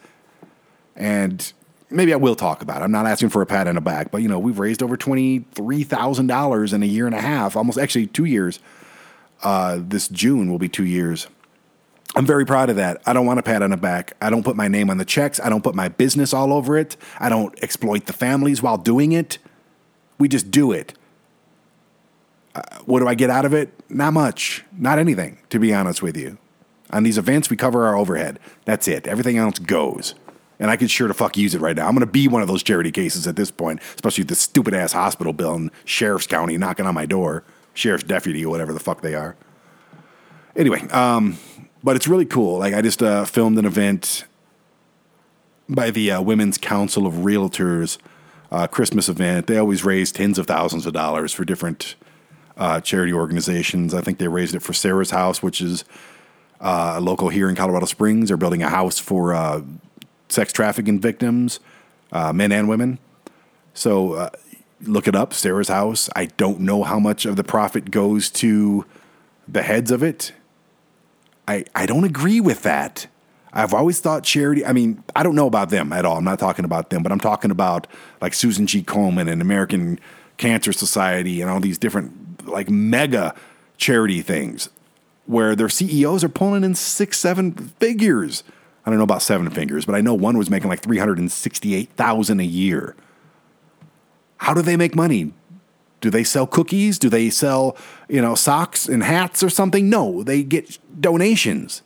[0.96, 1.52] and
[1.90, 2.86] maybe I will talk about it.
[2.86, 4.98] I'm not asking for a pat on the back, but you know, we've raised over
[4.98, 8.60] $23,000 in a year and a half, almost actually two years.
[9.42, 11.28] Uh, this June will be two years.
[12.16, 13.02] I'm very proud of that.
[13.06, 14.18] I don't want a pat on the back.
[14.22, 15.40] I don't put my name on the checks.
[15.40, 16.98] I don't put my business all over it.
[17.20, 19.38] I don't exploit the families while doing it.
[20.18, 20.96] We just do it.
[22.56, 23.72] Uh, what do I get out of it?
[23.90, 24.66] Not much.
[24.76, 26.40] Not anything, to be honest with you.
[26.90, 28.40] On these events, we cover our overhead.
[28.66, 29.08] That's it.
[29.08, 30.16] Everything else goes
[30.60, 31.88] and I could sure to fuck use it right now.
[31.88, 34.74] I'm going to be one of those charity cases at this point, especially the stupid
[34.74, 37.44] ass hospital bill in Sheriff's County knocking on my door,
[37.74, 39.36] sheriff's deputy or whatever the fuck they are.
[40.56, 41.38] Anyway, um,
[41.84, 42.60] but it's really cool.
[42.60, 44.26] Like I just uh, filmed an event
[45.70, 47.98] by the uh, Women's Council of Realtors
[48.52, 49.48] uh, Christmas event.
[49.48, 51.96] They always raise tens of thousands of dollars for different
[52.58, 53.94] uh, charity organizations.
[53.94, 55.86] I think they raised it for Sarah's House, which is
[56.60, 58.28] uh, a local here in Colorado Springs.
[58.28, 59.62] They're building a house for uh,
[60.30, 61.60] sex trafficking victims,
[62.12, 63.00] uh, men and women.
[63.74, 64.30] So uh,
[64.82, 66.10] look it up, Sarah's House.
[66.16, 68.86] I don't know how much of the profit goes to
[69.48, 70.34] the heads of it.
[71.48, 73.08] I, I don't agree with that.
[73.52, 76.18] I've always thought charity, I mean, I don't know about them at all.
[76.18, 77.88] I'm not talking about them, but I'm talking about
[78.22, 78.84] like Susan G.
[78.84, 80.00] Komen and American
[80.38, 83.34] Cancer Society and all these different like mega
[83.78, 84.70] charity things
[85.26, 88.44] where their CEOs are pulling in six, seven figures.
[88.86, 92.44] I don't know about seven figures, but I know one was making like 368,000 a
[92.44, 92.96] year.
[94.38, 95.34] How do they make money?
[96.02, 96.98] Do they sell cookies?
[96.98, 97.76] Do they sell,
[98.08, 99.90] you know, socks and hats or something?
[99.90, 101.82] No, they get donations.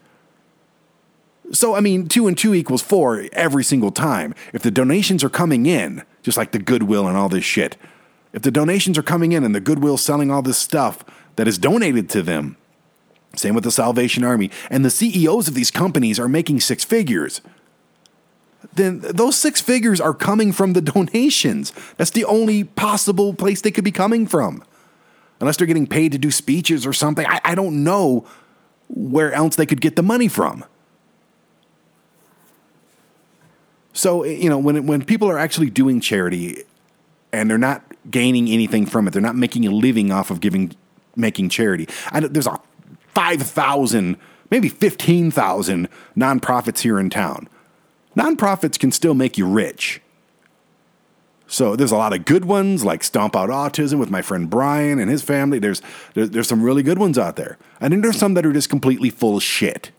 [1.52, 4.34] So, I mean, two and two equals four every single time.
[4.54, 7.76] If the donations are coming in, just like the Goodwill and all this shit,
[8.32, 11.04] if the donations are coming in and the Goodwill selling all this stuff
[11.36, 12.58] that is donated to them,
[13.36, 14.52] same with the Salvation Army.
[14.70, 17.42] And the CEOs of these companies are making six figures.
[18.74, 21.74] Then those six figures are coming from the donations.
[21.98, 24.64] That's the only possible place they could be coming from.
[25.40, 27.26] Unless they're getting paid to do speeches or something.
[27.28, 28.26] I, I don't know
[28.88, 30.64] where else they could get the money from.
[33.94, 36.64] So, you know, when, when people are actually doing charity
[37.32, 40.74] and they're not gaining anything from it, they're not making a living off of giving,
[41.16, 41.88] making charity.
[42.12, 42.60] I, there's a
[43.14, 44.18] 5,000,
[44.50, 45.88] maybe 15,000
[46.18, 47.48] nonprofits here in town.
[48.16, 50.02] Nonprofits can still make you rich.
[51.48, 54.98] So there's a lot of good ones like Stomp Out Autism with my friend Brian
[54.98, 55.60] and his family.
[55.60, 55.82] There's,
[56.14, 57.58] there's, there's some really good ones out there.
[57.80, 59.92] And then there's some that are just completely full of shit.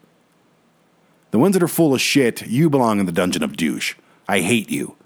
[1.30, 3.94] The ones that are full of shit, you belong in the dungeon of douche.
[4.28, 4.96] I hate you.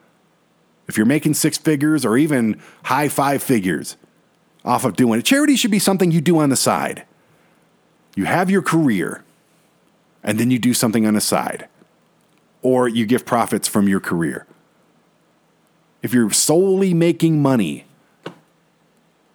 [0.86, 3.96] If you're making six figures or even high five figures
[4.64, 7.04] off of doing it, charity should be something you do on the side.
[8.18, 9.22] You have your career,
[10.24, 11.68] and then you do something on the side,
[12.62, 14.44] or you give profits from your career.
[16.02, 17.84] If you're solely making money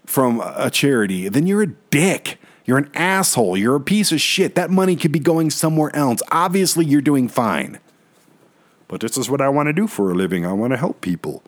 [0.05, 2.41] from a charity, then you're a dick.
[2.65, 3.55] You're an asshole.
[3.55, 4.55] You're a piece of shit.
[4.55, 6.21] That money could be going somewhere else.
[6.29, 7.79] Obviously, you're doing fine.
[8.89, 10.45] But this is what I want to do for a living.
[10.45, 11.41] I want to help people.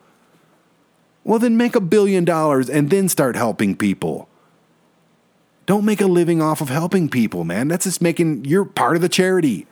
[1.22, 4.26] Well, then make a billion dollars and then start helping people.
[5.66, 7.68] Don't make a living off of helping people, man.
[7.68, 9.66] That's just making you're part of the charity.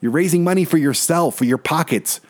[0.00, 2.20] You're raising money for yourself, for your pockets.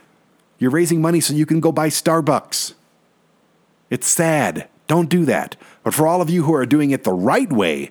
[0.59, 2.75] You're raising money so you can go buy Starbucks.
[3.91, 4.69] It's sad.
[4.87, 5.57] Don't do that.
[5.83, 7.91] But for all of you who are doing it the right way,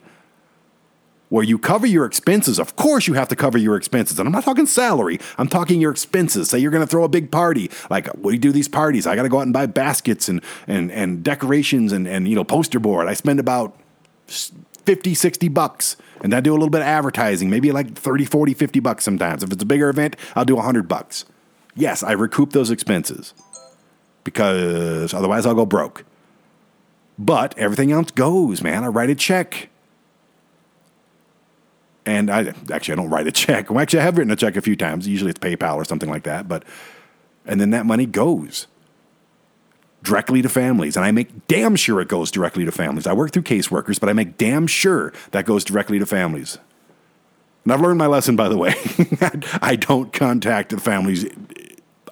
[1.29, 4.19] where you cover your expenses, of course you have to cover your expenses.
[4.19, 6.49] And I'm not talking salary, I'm talking your expenses.
[6.49, 7.71] Say you're going to throw a big party.
[7.89, 9.07] Like, do do these parties?
[9.07, 12.35] I got to go out and buy baskets and, and, and decorations and, and, you
[12.35, 13.07] know, poster board.
[13.07, 13.77] I spend about
[14.91, 15.95] 50, 60 bucks.
[16.21, 19.41] And I do a little bit of advertising, maybe like 30, 40, 50 bucks sometimes.
[19.41, 21.23] If it's a bigger event, I'll do 100 bucks.
[21.75, 23.33] Yes, I recoup those expenses
[24.25, 26.03] because otherwise I'll go broke.
[27.17, 28.83] But everything else goes, man.
[28.83, 29.69] I write a check.
[32.05, 33.69] And I actually I don't write a check.
[33.69, 35.07] Well, actually, I have written a check a few times.
[35.07, 36.49] Usually it's PayPal or something like that.
[36.49, 36.65] But
[37.45, 38.67] and then that money goes
[40.03, 43.07] directly to families, and I make damn sure it goes directly to families.
[43.07, 46.57] I work through caseworkers, but I make damn sure that goes directly to families.
[47.63, 48.73] And I've learned my lesson, by the way.
[49.61, 51.25] I don't contact the families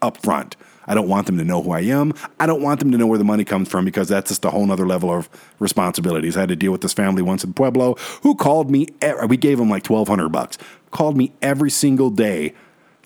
[0.02, 0.56] up front.
[0.86, 2.14] I don't want them to know who I am.
[2.40, 4.50] I don't want them to know where the money comes from because that's just a
[4.50, 5.30] whole other level of
[5.60, 6.36] responsibilities.
[6.36, 8.88] I had to deal with this family once in Pueblo who called me.
[9.28, 10.58] We gave them like twelve hundred bucks.
[10.90, 12.56] Called me every single day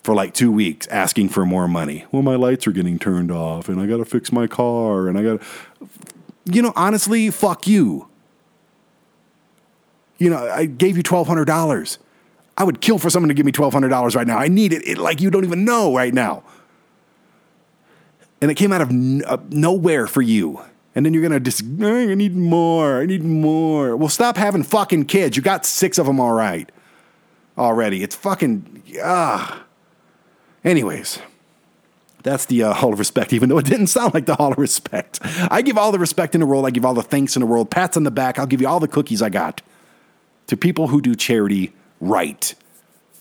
[0.04, 2.04] for like two weeks asking for more money.
[2.12, 5.18] Well, my lights are getting turned off, and I got to fix my car, and
[5.18, 5.40] I got.
[5.40, 5.46] to
[6.44, 8.08] You know, honestly, fuck you.
[10.18, 11.98] You know, I gave you twelve hundred dollars.
[12.56, 14.38] I would kill for someone to give me twelve hundred dollars right now.
[14.38, 16.44] I need it, it like you don't even know right now
[18.44, 20.60] and it came out of n- uh, nowhere for you.
[20.94, 23.96] And then you're gonna just, "Eh, I need more, I need more.
[23.96, 25.34] Well, stop having fucking kids.
[25.34, 26.70] You got six of them all right
[27.56, 28.02] already.
[28.02, 29.64] It's fucking, ah.
[30.64, 31.18] Anyways,
[32.22, 34.58] that's the uh, Hall of Respect, even though it didn't sound like the Hall of
[34.58, 35.20] Respect.
[35.50, 37.46] I give all the respect in the world, I give all the thanks in the
[37.46, 39.60] world, pats on the back, I'll give you all the cookies I got
[40.46, 42.54] to people who do charity right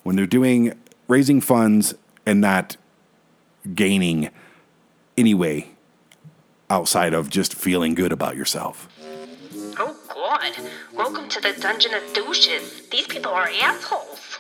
[0.04, 0.74] when they're doing
[1.08, 2.78] raising funds and not
[3.76, 4.30] gaining
[5.18, 5.68] anyway
[6.70, 8.90] outside of just feeling good about yourself.
[9.78, 10.54] Oh god.
[10.94, 12.88] Welcome to the Dungeon of Douches.
[12.90, 14.40] These people are assholes.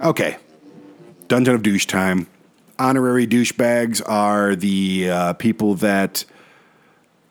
[0.00, 0.36] Okay.
[1.26, 2.28] Dungeon of Douche time.
[2.78, 6.24] Honorary douchebags are the uh, people that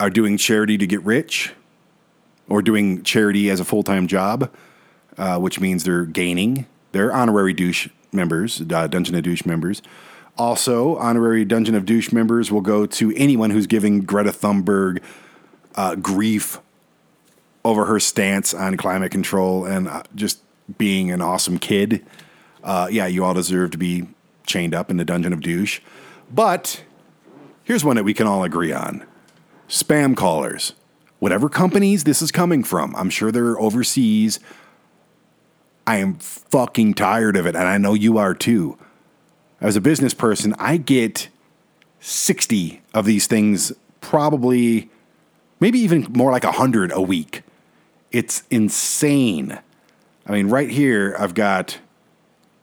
[0.01, 1.53] are doing charity to get rich
[2.49, 4.51] or doing charity as a full time job,
[5.17, 6.65] uh, which means they're gaining.
[6.91, 9.81] They're honorary douche members, uh, Dungeon of Douche members.
[10.37, 15.01] Also, honorary Dungeon of Douche members will go to anyone who's giving Greta Thunberg
[15.75, 16.59] uh, grief
[17.63, 20.41] over her stance on climate control and uh, just
[20.77, 22.05] being an awesome kid.
[22.67, 24.05] Uh, yeah, you all deserve to be
[24.45, 25.79] chained up in the dungeon of douche.
[26.29, 26.83] But
[27.63, 29.05] here's one that we can all agree on
[29.69, 30.73] spam callers.
[31.19, 34.41] Whatever companies this is coming from, I'm sure they're overseas.
[35.87, 38.77] I am fucking tired of it, and I know you are too.
[39.61, 41.29] As a business person, I get
[42.01, 44.91] 60 of these things, probably,
[45.61, 47.43] maybe even more like 100 a week.
[48.11, 49.57] It's insane.
[50.27, 51.79] I mean, right here, I've got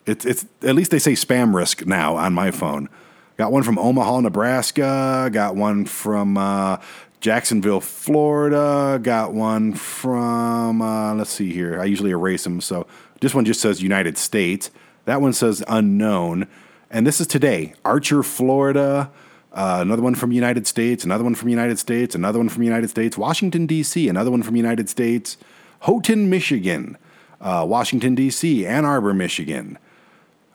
[0.07, 2.89] it's it's at least they say spam risk now on my phone.
[3.37, 5.29] Got one from Omaha, Nebraska.
[5.33, 6.77] Got one from uh,
[7.21, 9.01] Jacksonville, Florida.
[9.03, 11.81] Got one from uh, let's see here.
[11.81, 12.87] I usually erase them, so
[13.21, 14.71] this one just says United States.
[15.07, 16.47] That one says unknown,
[16.91, 17.75] and this is today.
[17.85, 19.11] Archer, Florida.
[19.53, 21.05] Uh, another one from United States.
[21.05, 22.15] Another one from United States.
[22.15, 23.17] Another one from United States.
[23.17, 24.09] Washington D.C.
[24.09, 25.37] Another one from United States.
[25.81, 26.99] Houghton, Michigan.
[27.41, 28.67] Uh, Washington D.C.
[28.67, 29.79] Ann Arbor, Michigan.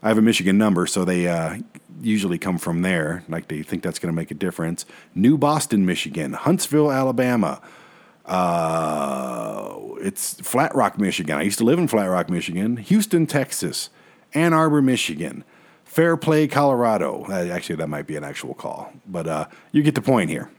[0.02, 1.58] I have a Michigan number, so they uh,
[2.02, 3.24] usually come from there.
[3.28, 4.86] Like they think that's going to make a difference.
[5.14, 6.34] New Boston, Michigan.
[6.34, 7.62] Huntsville, Alabama.
[8.26, 11.38] Uh, it's Flat Rock, Michigan.
[11.38, 12.78] I used to live in Flat Rock, Michigan.
[12.78, 13.90] Houston, Texas.
[14.34, 15.44] Ann Arbor, Michigan.
[15.84, 17.26] Fairplay, Colorado.
[17.28, 20.50] Uh, actually, that might be an actual call, but uh, you get the point here.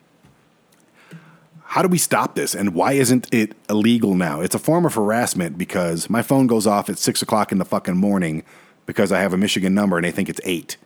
[1.63, 2.53] how do we stop this?
[2.53, 4.41] And why isn't it illegal now?
[4.41, 7.65] It's a form of harassment because my phone goes off at six o'clock in the
[7.65, 8.43] fucking morning
[8.87, 10.77] because I have a Michigan number and they think it's eight.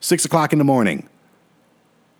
[0.00, 1.08] Six o'clock in the morning.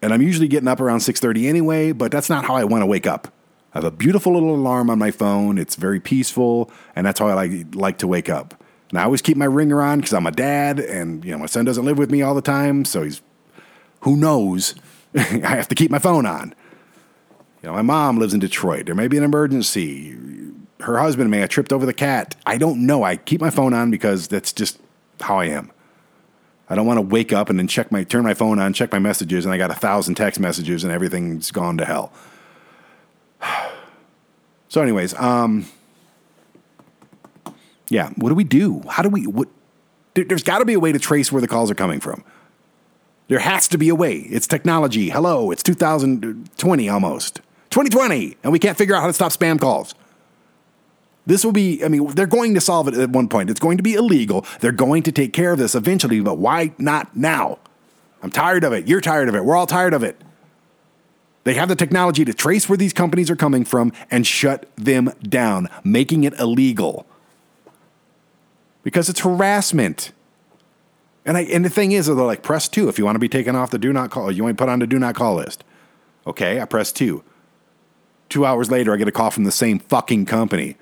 [0.03, 2.87] And I'm usually getting up around 6:30 anyway, but that's not how I want to
[2.87, 3.29] wake up.
[3.75, 5.59] I have a beautiful little alarm on my phone.
[5.59, 8.63] It's very peaceful, and that's how I like like to wake up.
[8.91, 11.47] And I always keep my ringer on because I'm a dad, and you know my
[11.47, 13.23] son doesn't live with me all the time, so he's
[14.01, 14.75] who knows.
[15.17, 16.55] I have to keep my phone on.
[17.63, 18.87] You know, my mom lives in Detroit.
[18.87, 20.17] There may be an emergency.
[20.81, 22.37] Her husband may have tripped over the cat.
[22.45, 23.05] I don't know.
[23.05, 24.79] I keep my phone on because that's just
[25.21, 25.71] how I am.
[26.69, 28.91] I don't want to wake up and then check my turn my phone on, check
[28.93, 32.13] my messages, and I got a thousand text messages and everything's gone to hell.
[34.67, 35.67] So, anyways, um,
[37.89, 38.83] yeah, what do we do?
[38.91, 39.25] How do we?
[39.25, 39.47] What?
[40.15, 42.25] There, there's got to be a way to trace where the calls are coming from.
[43.29, 44.17] There has to be a way.
[44.17, 45.11] It's technology.
[45.11, 47.37] Hello, it's 2020 almost.
[47.71, 49.95] 2020, and we can't figure out how to stop spam calls.
[51.27, 53.49] This will be, I mean, they're going to solve it at one point.
[53.49, 54.45] It's going to be illegal.
[54.61, 57.59] They're going to take care of this eventually, but why not now?
[58.23, 58.89] I'm tired of it.
[58.89, 59.45] You're tired of it.
[59.45, 60.21] We're all tired of it.
[61.45, 65.13] They have the technology to trace where these companies are coming from and shut them
[65.23, 67.07] down, making it illegal.
[68.83, 70.13] Because it's harassment.
[71.27, 73.29] And I and the thing is, they're like, press two if you want to be
[73.29, 74.31] taken off the do not call.
[74.31, 75.65] You to put on the do not call list.
[76.27, 77.23] Okay, I press two.
[78.31, 80.77] Two hours later, I get a call from the same fucking company.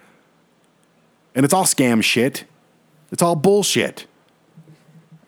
[1.34, 2.44] And it's all scam shit.
[3.10, 4.06] It's all bullshit.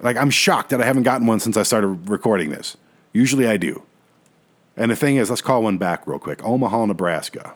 [0.01, 2.77] Like, I'm shocked that I haven't gotten one since I started recording this.
[3.13, 3.83] Usually I do.
[4.77, 6.45] And the thing is, let's call one back real quick.
[6.45, 7.55] Omaha, Nebraska.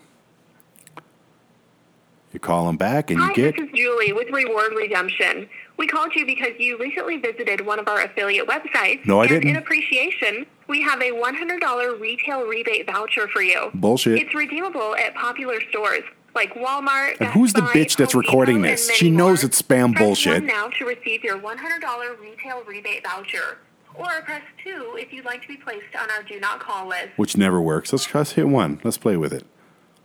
[2.32, 3.56] You call them back and you Hi, get.
[3.56, 5.48] this is Julie with Reward Redemption.
[5.78, 9.06] We called you because you recently visited one of our affiliate websites.
[9.06, 9.48] No, I and didn't.
[9.48, 13.70] In appreciation, we have a $100 retail rebate voucher for you.
[13.74, 14.18] Bullshit.
[14.18, 16.02] It's redeemable at popular stores
[16.38, 17.16] like Walmart.
[17.20, 18.90] And who's the bitch that's recording this?
[18.92, 20.44] She knows it's spam Press bullshit.
[20.44, 23.58] Now to receive your $100 retail rebate voucher,
[23.94, 27.08] or press two if you'd like to be placed on our do not call list.
[27.16, 27.92] which never works.
[27.92, 28.80] Let's, let's hit one.
[28.84, 29.44] Let's play with it.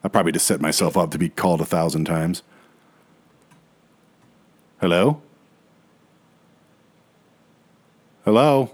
[0.04, 2.42] I probably just set myself up to be called a thousand times.
[4.82, 5.22] Hello?
[8.26, 8.72] Hello?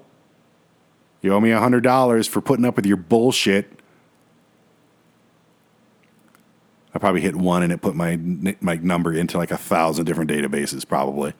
[1.21, 3.78] You owe me a hundred dollars for putting up with your bullshit.
[6.93, 8.17] I probably hit one and it put my
[8.61, 11.33] my number into like a thousand different databases, probably.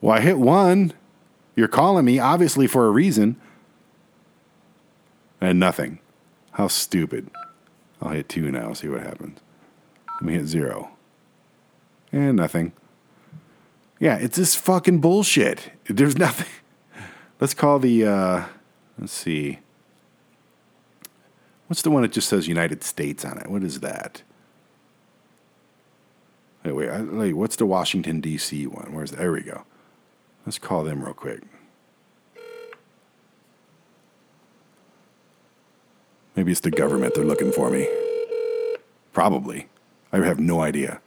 [0.00, 0.92] Well, I hit one.
[1.54, 3.36] You're calling me, obviously, for a reason.
[5.40, 5.98] And nothing.
[6.52, 7.30] How stupid.
[8.00, 9.38] I'll hit two now, see what happens.
[10.14, 10.90] Let me hit zero.
[12.12, 12.72] And nothing.
[13.98, 15.72] Yeah, it's this fucking bullshit.
[15.84, 16.48] There's nothing.
[17.40, 18.44] Let's call the, uh,
[18.98, 19.60] let's see.
[21.70, 23.48] What's the one that just says United States on it?
[23.48, 24.22] What is that?
[26.64, 28.66] Wait, wait, I, wait what's the Washington, D.C.
[28.66, 28.92] one?
[28.92, 29.62] Where's There we go.
[30.44, 31.42] Let's call them real quick.
[36.34, 37.88] Maybe it's the government they're looking for me.
[39.12, 39.68] Probably.
[40.12, 41.00] I have no idea.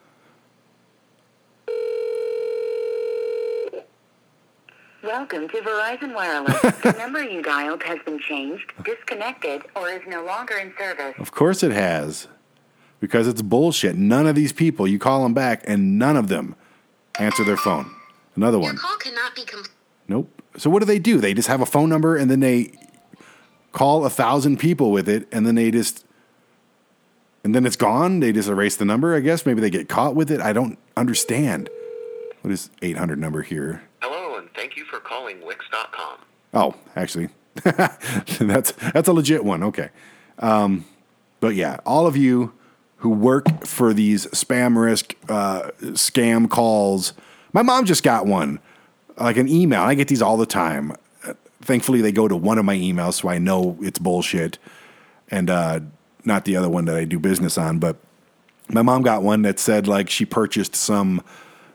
[5.04, 6.62] Welcome to Verizon Wireless.
[6.82, 11.14] the number you dialed has been changed, disconnected, or is no longer in service.
[11.20, 12.30] Of course it has.
[13.02, 13.98] Because it's bullshit.
[13.98, 16.56] None of these people, you call them back, and none of them
[17.20, 17.92] answer their phone.
[18.38, 18.78] Another one.
[18.78, 19.66] call cannot be com-
[20.08, 20.42] Nope.
[20.56, 21.20] So what do they do?
[21.20, 22.72] They just have a phone number and then they
[23.74, 26.06] call a thousand people with it and then they just
[27.44, 28.22] and then it's gone.
[28.22, 29.46] They just erase the number, I guess.
[29.46, 30.40] Maybe they get caught with it.
[30.40, 31.70] I don't understand.
[32.42, 33.84] What is 800 number here?
[34.56, 36.20] Thank you for calling Wix.com.
[36.54, 37.30] Oh, actually,
[37.64, 39.64] that's that's a legit one.
[39.64, 39.90] Okay,
[40.40, 40.86] um,
[41.40, 42.54] but yeah, all of you
[42.98, 47.14] who work for these spam risk uh, scam calls,
[47.52, 48.60] my mom just got one,
[49.18, 49.82] like an email.
[49.82, 50.96] I get these all the time.
[51.62, 54.58] Thankfully, they go to one of my emails, so I know it's bullshit,
[55.32, 55.80] and uh,
[56.26, 57.80] not the other one that I do business on.
[57.80, 57.98] But
[58.70, 61.24] my mom got one that said like she purchased some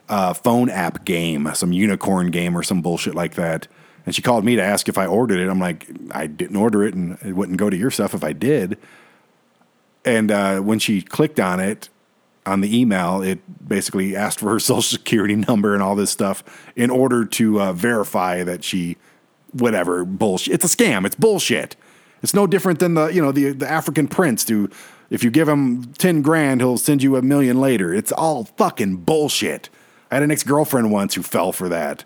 [0.09, 3.67] uh, phone app game, some unicorn game or some bullshit like that.
[4.05, 5.47] And she called me to ask if I ordered it.
[5.47, 8.33] I'm like, I didn't order it, and it wouldn't go to your stuff if I
[8.33, 8.77] did.
[10.03, 11.89] And uh, when she clicked on it
[12.45, 16.43] on the email, it basically asked for her social security number and all this stuff
[16.75, 18.97] in order to uh, verify that she,
[19.51, 20.55] whatever bullshit.
[20.55, 21.05] It's a scam.
[21.05, 21.75] It's bullshit.
[22.23, 24.69] It's no different than the you know the the African prince who,
[25.09, 27.93] if you give him ten grand, he'll send you a million later.
[27.93, 29.69] It's all fucking bullshit.
[30.11, 32.05] I had an ex girlfriend once who fell for that.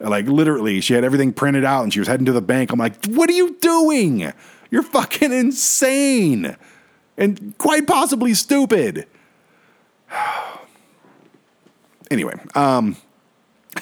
[0.00, 2.70] Like literally, she had everything printed out and she was heading to the bank.
[2.72, 4.32] I'm like, what are you doing?
[4.70, 6.56] You're fucking insane
[7.18, 9.06] and quite possibly stupid.
[12.10, 12.96] anyway, um,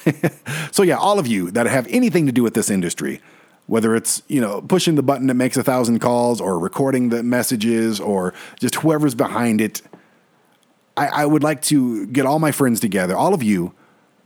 [0.73, 3.21] so yeah, all of you that have anything to do with this industry,
[3.67, 7.23] whether it's you know pushing the button that makes a thousand calls or recording the
[7.23, 9.83] messages or just whoever's behind it,
[10.97, 13.74] I, I would like to get all my friends together, all of you,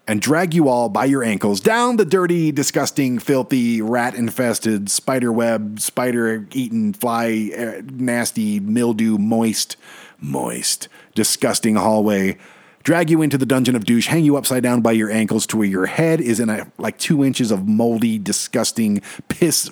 [0.06, 5.32] and drag you all by your ankles down the dirty, disgusting, filthy, rat infested, spider
[5.32, 9.76] web, spider eaten, fly, uh, nasty, mildew, moist,
[10.20, 12.36] moist, disgusting hallway.
[12.82, 15.58] Drag you into the dungeon of douche, hang you upside down by your ankles to
[15.58, 19.70] where your head is in a like two inches of moldy, disgusting, piss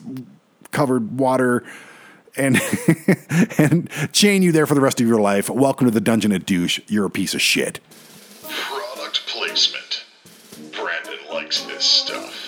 [0.71, 1.65] covered water
[2.39, 2.61] and
[3.59, 5.51] and chain you there for the rest of your life.
[5.51, 6.81] Welcome to the dungeon of douche.
[6.87, 7.81] You're a piece of shit.
[8.43, 10.05] Product placement.
[10.73, 12.45] Brandon likes this stuff.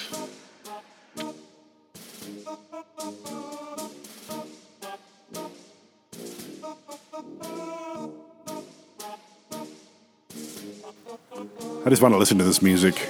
[11.82, 13.08] I just want to listen to this music.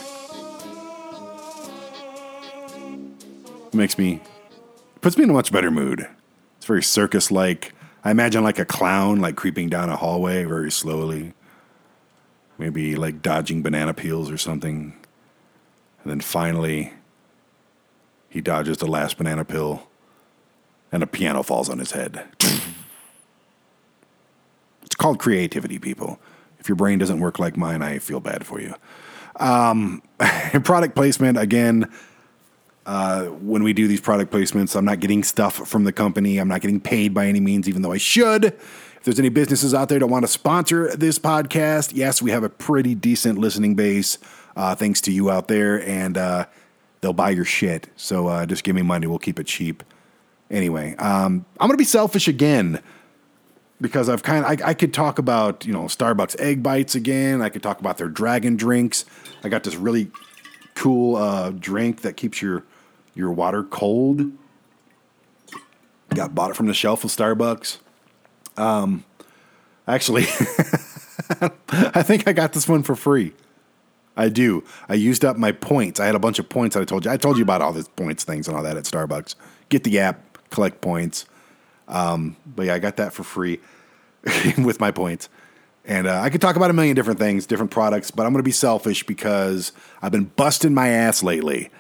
[3.66, 4.20] It makes me
[5.01, 6.09] puts me in a much better mood.
[6.71, 7.75] Very circus like.
[8.05, 11.33] I imagine like a clown like creeping down a hallway very slowly.
[12.59, 14.95] Maybe like dodging banana peels or something.
[16.05, 16.93] And then finally
[18.29, 19.89] he dodges the last banana peel
[20.93, 22.25] and a piano falls on his head.
[24.85, 26.21] It's called creativity, people.
[26.61, 28.75] If your brain doesn't work like mine, I feel bad for you.
[29.41, 30.03] Um,
[30.64, 31.93] product placement, again,
[32.87, 36.39] uh, when we do these product placements, I'm not getting stuff from the company.
[36.39, 38.45] I'm not getting paid by any means, even though I should.
[38.45, 42.43] If there's any businesses out there that want to sponsor this podcast, yes, we have
[42.43, 44.18] a pretty decent listening base,
[44.57, 46.47] uh, thanks to you out there, and uh,
[47.01, 47.89] they'll buy your shit.
[47.97, 49.07] So uh, just give me money.
[49.07, 49.83] We'll keep it cheap.
[50.51, 52.83] Anyway, um, I'm going to be selfish again
[53.81, 57.41] because I've kind of, I, I could talk about, you know, Starbucks egg bites again.
[57.41, 59.05] I could talk about their dragon drinks.
[59.43, 60.11] I got this really
[60.75, 62.64] cool uh, drink that keeps your
[63.14, 64.33] your water cold.
[66.14, 67.79] Got bought it from the shelf of Starbucks.
[68.57, 69.05] Um,
[69.87, 70.23] actually,
[71.71, 73.33] I think I got this one for free.
[74.16, 74.64] I do.
[74.89, 76.01] I used up my points.
[76.01, 76.75] I had a bunch of points.
[76.75, 77.11] that I told you.
[77.11, 79.35] I told you about all these points things and all that at Starbucks.
[79.68, 81.27] Get the app, collect points.
[81.89, 83.61] Um, but yeah, I got that for free
[84.59, 85.29] with my points.
[85.85, 88.41] And uh, I could talk about a million different things, different products, but I'm going
[88.41, 89.72] to be selfish because
[90.03, 91.70] I've been busting my ass lately.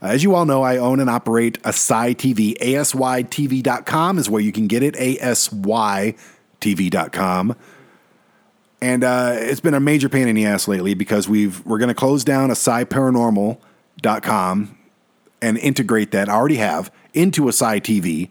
[0.00, 2.58] As you all know, I own and operate ASY TV.
[2.58, 4.94] ASYTV.com is where you can get it.
[4.96, 7.56] ASYTV.com.
[8.82, 11.88] And uh, it's been a major pain in the ass lately because we've we're going
[11.88, 14.78] to close down ASYParanormal.com
[15.40, 16.28] and integrate that.
[16.28, 18.28] I already have into ASY TV.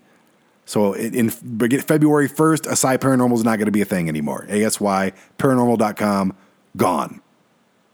[0.66, 4.46] So in, February 1st, ASY Paranormal is not going to be a thing anymore.
[4.50, 6.36] ASY, ASYParanormal.com,
[6.78, 7.22] gone.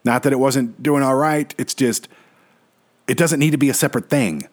[0.03, 1.53] Not that it wasn't doing all right.
[1.57, 2.07] It's just,
[3.07, 4.47] it doesn't need to be a separate thing.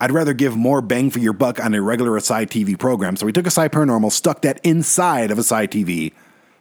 [0.00, 3.16] I'd rather give more bang for your buck on a regular ASY TV program.
[3.16, 6.12] So we took ASY Paranormal, stuck that inside of ASY TV,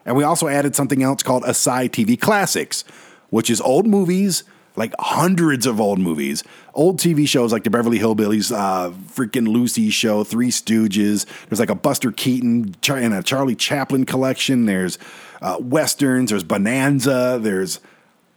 [0.06, 2.84] and we also added something else called ASY TV Classics,
[3.30, 4.44] which is old movies
[4.78, 9.90] like hundreds of old movies, old TV shows like the Beverly Hillbillies, uh, freaking Lucy
[9.90, 11.26] show, Three Stooges.
[11.50, 14.66] There's like a Buster Keaton and a Charlie Chaplin collection.
[14.68, 15.00] There's
[15.42, 16.30] uh, westerns.
[16.30, 17.40] There's Bonanza.
[17.42, 17.80] There's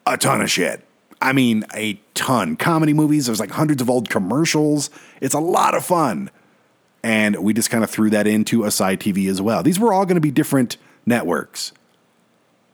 [0.06, 0.84] a ton of shit.
[1.20, 2.56] I mean, a ton.
[2.56, 3.26] Comedy movies.
[3.26, 4.88] There's like hundreds of old commercials.
[5.20, 6.30] It's a lot of fun.
[7.02, 9.62] And we just kind of threw that into ASY TV as well.
[9.62, 11.72] These were all going to be different networks.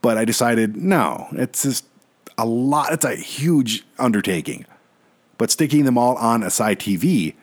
[0.02, 1.84] But I decided, no, it's just
[2.39, 2.93] a lot.
[2.93, 4.66] It's a huge undertaking.
[5.39, 7.34] But sticking them all on ASY TV,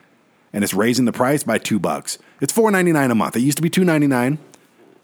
[0.51, 2.17] and it's raising the price by two bucks.
[2.41, 3.35] It's four ninety nine a month.
[3.35, 4.39] It used to be two ninety nine.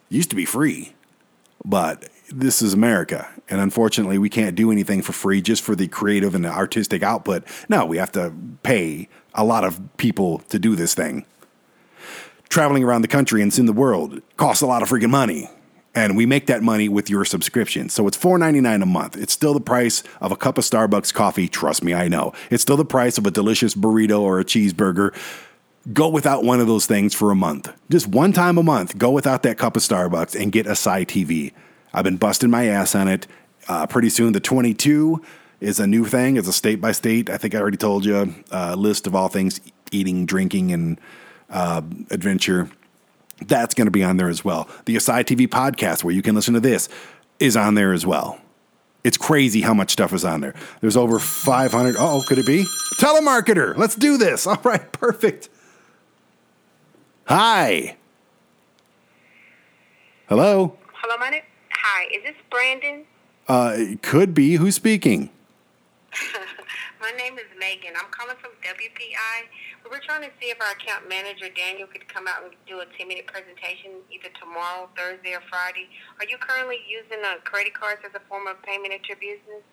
[0.10, 0.94] Used to be free,
[1.64, 5.88] but this is America, and unfortunately, we can't do anything for free just for the
[5.88, 7.44] creative and the artistic output.
[7.70, 8.34] No, we have to
[8.64, 11.26] pay a lot of people to do this thing.
[12.50, 15.50] Traveling around the country and seeing the world costs a lot of freaking money
[15.96, 17.90] and we make that money with your subscription.
[17.90, 19.18] So it's $4.99 a month.
[19.18, 21.48] It's still the price of a cup of Starbucks coffee.
[21.48, 22.34] Trust me, I know.
[22.50, 25.16] It's still the price of a delicious burrito or a cheeseburger.
[25.92, 27.74] Go without one of those things for a month.
[27.90, 31.06] Just one time a month, go without that cup of Starbucks and get a ASY
[31.06, 31.54] TV.
[31.94, 33.26] I've been busting my ass on it.
[33.68, 35.24] Uh, pretty soon, the 22
[35.60, 36.38] is a new thing.
[36.38, 37.30] It's a state by state.
[37.30, 39.60] I think I already told you uh, list of all things
[39.92, 41.02] eating, drinking, and
[41.50, 41.82] uh,
[42.12, 42.70] adventure
[43.46, 44.70] that's going to be on there as well.
[44.86, 46.90] The ASY TV podcast, where you can listen to this,
[47.40, 48.40] is on there as well.
[49.04, 50.54] It's crazy how much stuff is on there.
[50.82, 51.96] There's over 500.
[51.98, 52.66] Oh, could it be?
[53.00, 53.78] Telemarketer.
[53.78, 54.46] Let's do this.
[54.48, 55.50] All right, perfect.
[57.26, 57.96] Hi.
[60.28, 60.78] Hello.
[60.94, 61.44] Hello, my name.
[61.72, 63.06] Hi, is this Brandon?
[63.48, 64.56] Uh, it could be.
[64.56, 65.30] Who's speaking?
[67.02, 67.93] My name is Megan.
[67.95, 69.38] I'm calling from WPI.
[69.84, 72.80] We were trying to see if our account manager Daniel could come out and do
[72.82, 75.88] a 10 minute presentation either tomorrow, Thursday, or Friday.
[76.20, 79.64] Are you currently using uh, credit cards as a form of payment at your business?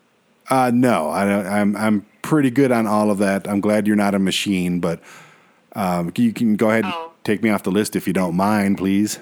[0.48, 3.48] Uh, no, I don't, I'm I'm pretty good on all of that.
[3.48, 5.00] I'm glad you're not a machine, but
[5.72, 7.10] um, you can go ahead and Oh.
[7.24, 9.18] take me off the list if you don't mind, please.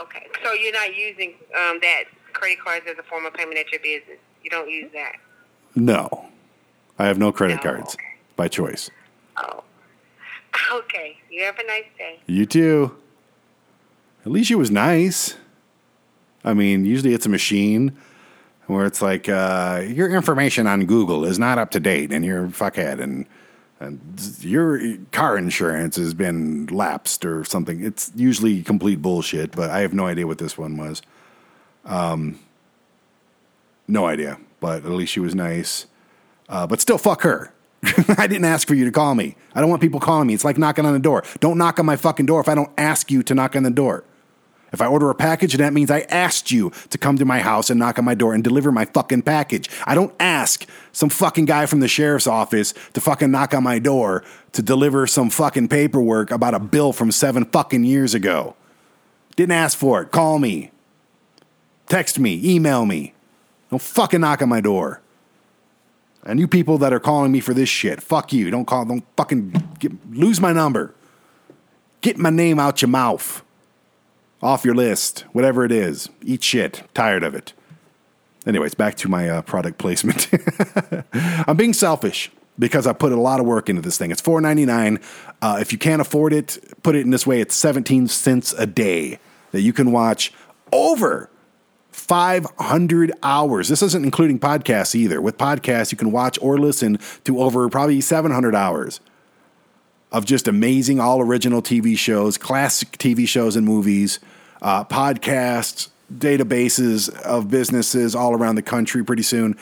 [0.00, 3.72] Okay, so you're not using um, that credit cards as a form of payment at
[3.72, 4.18] your business.
[4.44, 5.16] You don't use that.
[5.74, 6.28] No,
[6.98, 7.96] I have no credit No, cards
[8.36, 8.90] by choice.
[9.36, 9.64] Oh.
[10.70, 11.16] Okay.
[11.30, 12.20] You have a nice day.
[12.26, 12.94] You too.
[14.26, 15.36] At least she was nice.
[16.44, 17.96] I mean, usually it's a machine
[18.66, 22.48] where it's like uh, your information on Google is not up to date, and you're
[22.48, 23.24] fuckhead, and
[23.80, 24.00] and
[24.40, 27.82] your car insurance has been lapsed or something.
[27.82, 31.00] It's usually complete bullshit, but I have no idea what this one was.
[31.84, 32.40] Um,
[33.86, 35.86] no idea, but at least she was nice.
[36.48, 37.52] Uh, but still, fuck her.
[38.16, 39.36] I didn't ask for you to call me.
[39.54, 40.34] I don't want people calling me.
[40.34, 41.22] It's like knocking on the door.
[41.40, 43.70] Don't knock on my fucking door if I don't ask you to knock on the
[43.70, 44.04] door.
[44.72, 47.70] If I order a package, that means I asked you to come to my house
[47.70, 49.70] and knock on my door and deliver my fucking package.
[49.86, 53.78] I don't ask some fucking guy from the sheriff's office to fucking knock on my
[53.78, 58.56] door to deliver some fucking paperwork about a bill from seven fucking years ago.
[59.36, 60.10] Didn't ask for it.
[60.10, 60.70] Call me.
[61.86, 62.40] Text me.
[62.44, 63.14] Email me.
[63.70, 65.00] Don't fucking knock on my door.
[66.24, 68.50] And you people that are calling me for this shit, fuck you.
[68.50, 70.94] Don't call, don't fucking get, lose my number.
[72.00, 73.42] Get my name out your mouth.
[74.42, 76.10] Off your list, whatever it is.
[76.22, 76.84] Eat shit.
[76.94, 77.52] Tired of it.
[78.46, 80.28] Anyways, back to my uh, product placement.
[81.12, 84.10] I'm being selfish because I put a lot of work into this thing.
[84.10, 85.02] It's $4.99.
[85.42, 88.66] Uh, if you can't afford it, put it in this way it's 17 cents a
[88.66, 89.18] day
[89.52, 90.32] that you can watch
[90.72, 91.30] over
[91.98, 93.68] 500 hours.
[93.68, 95.20] This isn't including podcasts either.
[95.20, 99.00] With podcasts, you can watch or listen to over probably 700 hours
[100.10, 104.20] of just amazing, all original TV shows, classic TV shows and movies,
[104.62, 109.56] uh, podcasts, databases of businesses all around the country pretty soon.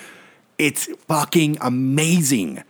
[0.58, 2.62] It's fucking amazing.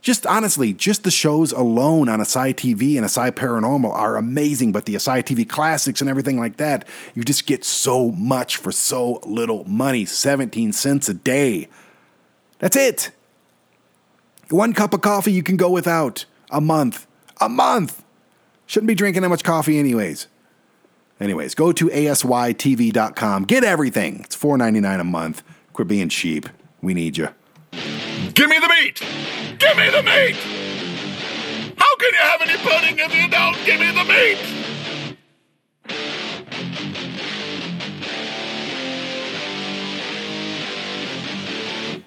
[0.00, 4.84] Just honestly, just the shows alone on ASY TV and ASY Paranormal are amazing, but
[4.84, 9.20] the ASY TV classics and everything like that, you just get so much for so
[9.24, 11.68] little money 17 cents a day.
[12.60, 13.10] That's it.
[14.50, 17.06] One cup of coffee you can go without a month.
[17.40, 18.02] A month.
[18.66, 20.26] Shouldn't be drinking that much coffee, anyways.
[21.20, 23.44] Anyways, go to asytv.com.
[23.44, 24.20] Get everything.
[24.20, 25.42] It's $4.99 a month.
[25.72, 26.48] Quit being cheap.
[26.80, 27.28] We need you.
[28.34, 29.02] Give me the meat!
[29.58, 30.36] Give me the meat!
[31.76, 34.38] How can you have any pudding if you don't give me the meat?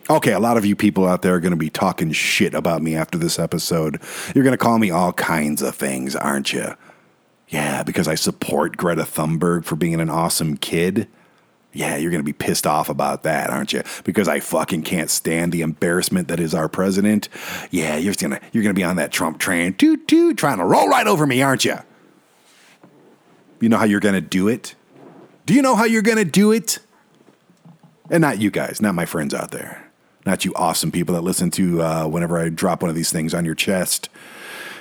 [0.10, 2.82] Okay, a lot of you people out there are going to be talking shit about
[2.82, 4.02] me after this episode.
[4.36, 6.76] You're going to call me all kinds of things, aren't you?
[7.48, 11.08] Yeah, because I support Greta Thunberg for being an awesome kid.
[11.74, 13.82] Yeah, you're going to be pissed off about that, aren't you?
[14.04, 17.30] Because I fucking can't stand the embarrassment that is our president.
[17.70, 20.58] Yeah, you're going to you're going to be on that Trump train, toot toot, trying
[20.58, 21.78] to roll right over me, aren't you?
[23.62, 24.76] You know how you're going to do it?
[25.46, 26.80] Do you know how you're going to do it?
[28.10, 29.90] And not you guys, not my friends out there.
[30.26, 33.34] Not you awesome people that listen to uh, whenever I drop one of these things
[33.34, 34.10] on your chest.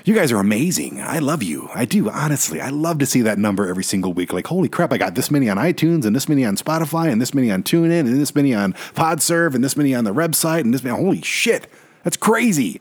[0.04, 1.00] You guys are amazing.
[1.00, 1.68] I love you.
[1.74, 2.60] I do, honestly.
[2.60, 4.32] I love to see that number every single week.
[4.32, 7.20] Like, holy crap, I got this many on iTunes and this many on Spotify and
[7.20, 10.60] this many on TuneIn and this many on PodServe and this many on the website
[10.60, 10.96] and this many.
[10.96, 11.70] Holy shit.
[12.02, 12.80] That's crazy.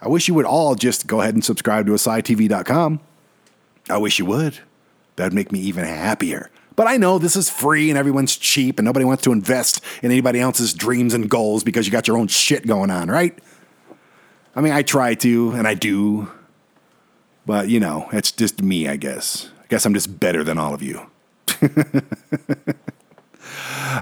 [0.00, 3.00] I wish you would all just go ahead and subscribe to ASYTV.com.
[3.88, 4.58] I wish you would.
[5.16, 6.50] That'd make me even happier.
[6.76, 10.10] But I know this is free and everyone's cheap and nobody wants to invest in
[10.10, 13.38] anybody else's dreams and goals because you got your own shit going on, right?
[14.54, 16.30] I mean, I try to and I do.
[17.44, 19.50] But, you know, it's just me, I guess.
[19.62, 21.06] I guess I'm just better than all of you.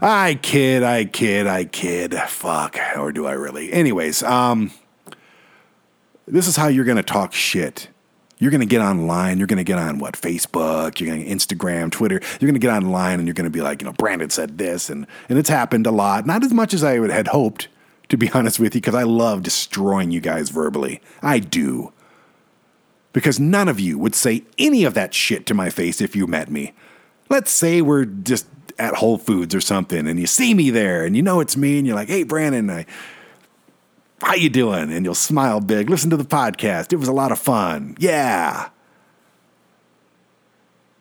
[0.03, 2.15] I kid, I kid, I kid.
[2.15, 2.79] Fuck.
[2.97, 3.73] Or do I really?
[3.73, 4.71] Anyways, um,
[6.27, 7.89] this is how you're going to talk shit.
[8.39, 9.39] You're going to get online.
[9.39, 10.15] You're going to get on what?
[10.15, 10.99] Facebook.
[10.99, 12.21] You're going to Instagram, Twitter.
[12.41, 14.57] You're going to get online and you're going to be like, you know, Brandon said
[14.57, 14.89] this.
[14.89, 16.27] And, and it's happened a lot.
[16.27, 17.69] Not as much as I had hoped,
[18.09, 21.03] to be honest with you, because I love destroying you guys verbally.
[21.23, 21.93] I do.
[23.13, 26.27] Because none of you would say any of that shit to my face if you
[26.27, 26.73] met me.
[27.29, 28.47] Let's say we're just
[28.79, 31.79] at Whole Foods or something and you see me there and you know it's me
[31.79, 32.87] and you're like, hey, Brandon, I,
[34.23, 34.93] how you doing?
[34.93, 35.91] And you'll smile big.
[35.91, 36.93] Listen to the podcast.
[36.93, 37.97] It was a lot of fun.
[37.99, 38.69] Yeah.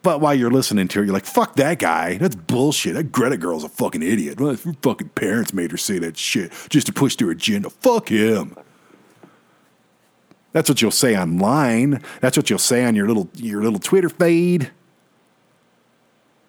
[0.02, 2.18] But while you're listening to it, you're like, fuck that guy.
[2.18, 2.94] That's bullshit.
[2.94, 4.40] That Greta girl's a fucking idiot.
[4.40, 7.70] Well, her fucking parents made her say that shit just to push their agenda.
[7.70, 8.56] Fuck him.
[10.52, 12.02] That's what you'll say online.
[12.22, 14.72] That's what you'll say on your little your little Twitter feed.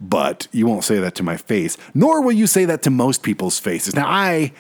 [0.01, 3.23] But you won't say that to my face, nor will you say that to most
[3.23, 3.95] people's faces.
[3.95, 4.53] Now I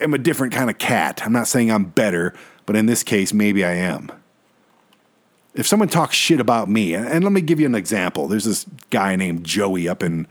[0.00, 1.22] am a different kind of cat.
[1.24, 2.34] I'm not saying I'm better,
[2.66, 4.12] but in this case, maybe I am.
[5.54, 8.28] If someone talks shit about me, and let me give you an example.
[8.28, 10.26] There's this guy named Joey up in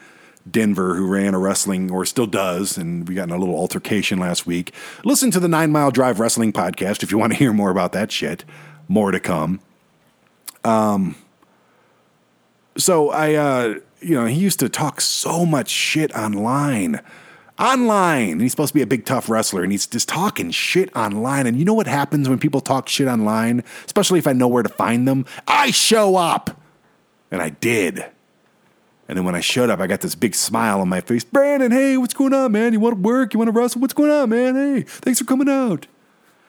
[0.52, 4.20] Denver who ran a wrestling or still does, and we got in a little altercation
[4.20, 4.74] last week.
[5.04, 7.92] Listen to the Nine Mile Drive Wrestling podcast if you want to hear more about
[7.94, 8.46] that shit.
[8.88, 9.60] More to come.
[10.64, 11.16] Um,
[12.78, 17.02] so I, uh, you know, he used to talk so much shit online.
[17.60, 18.32] Online.
[18.32, 21.46] And he's supposed to be a big, tough wrestler, and he's just talking shit online.
[21.46, 23.64] And you know what happens when people talk shit online?
[23.86, 25.26] Especially if I know where to find them?
[25.48, 26.62] I show up.
[27.32, 28.06] And I did.
[29.10, 31.24] And then when I showed up, I got this big smile on my face.
[31.24, 32.74] Brandon, hey, what's going on, man?
[32.74, 33.34] You want to work?
[33.34, 33.82] You want to wrestle?
[33.82, 34.54] What's going on, man?
[34.54, 35.88] Hey, thanks for coming out.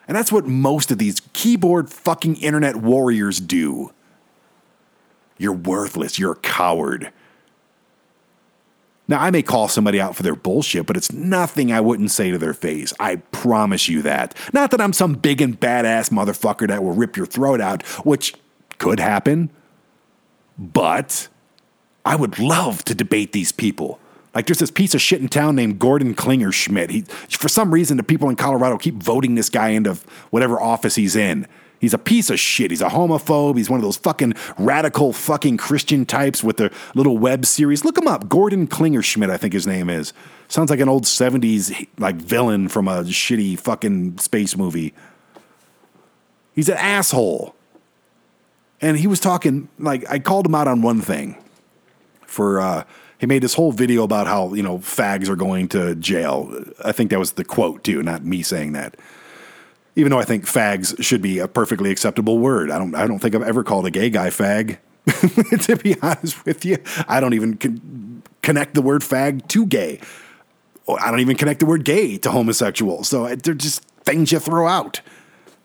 [0.07, 3.95] And that's what most of these keyboard fucking internet warriors do.
[5.39, 6.19] You're worthless.
[6.19, 7.11] You're a coward.
[9.09, 12.31] Now, I may call somebody out for their bullshit, but it's nothing I wouldn't say
[12.31, 12.93] to their face.
[13.01, 14.37] I promise you that.
[14.53, 18.35] Not that I'm some big and badass motherfucker that will rip your throat out, which
[18.77, 19.49] could happen,
[20.59, 21.29] but
[22.05, 23.98] I would love to debate these people.
[24.34, 26.90] Like there's this piece of shit in town named Gordon Klingenschmitt.
[26.90, 29.98] He, for some reason, the people in Colorado keep voting this guy into
[30.30, 31.46] whatever office he's in.
[31.80, 32.70] He's a piece of shit.
[32.70, 33.57] He's a homophobe.
[33.57, 37.86] He's one of those fucking radical fucking Christian types with the little web series.
[37.86, 38.28] Look him up.
[38.28, 40.12] Gordon Klingenschmitt, I think his name is.
[40.46, 44.92] Sounds like an old 70s like villain from a shitty fucking space movie.
[46.55, 47.55] He's an asshole.
[48.82, 51.39] And he was talking like I called him out on one thing
[52.31, 52.85] for uh
[53.18, 56.64] he made this whole video about how, you know, fags are going to jail.
[56.83, 58.97] I think that was the quote too, not me saying that
[59.97, 62.70] even though I think fags should be a perfectly acceptable word.
[62.70, 64.78] I don't I don't think I've ever called a gay guy fag.
[65.62, 66.78] to be honest with you,
[67.09, 70.01] I don't even con- connect the word fag to gay.
[70.89, 73.05] I don't even connect the word gay to homosexual.
[73.05, 75.01] So they're just things you throw out.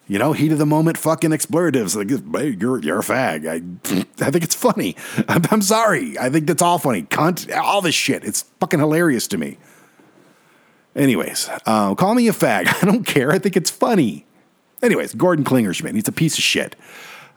[0.08, 1.96] You know, heat of the moment fucking expletives.
[1.96, 3.48] Like, hey, you're, you're a fag.
[3.48, 4.96] I, I think it's funny.
[5.28, 6.18] I'm, I'm sorry.
[6.20, 7.04] I think that's all funny.
[7.04, 8.24] Cunt, all this shit.
[8.24, 9.58] It's fucking hilarious to me.
[10.96, 12.68] Anyways, uh, call me a fag.
[12.84, 13.32] I don't care.
[13.32, 14.26] I think it's funny.
[14.82, 15.96] Anyways, Gordon Klingenschmitt.
[15.96, 16.76] He's a piece of shit.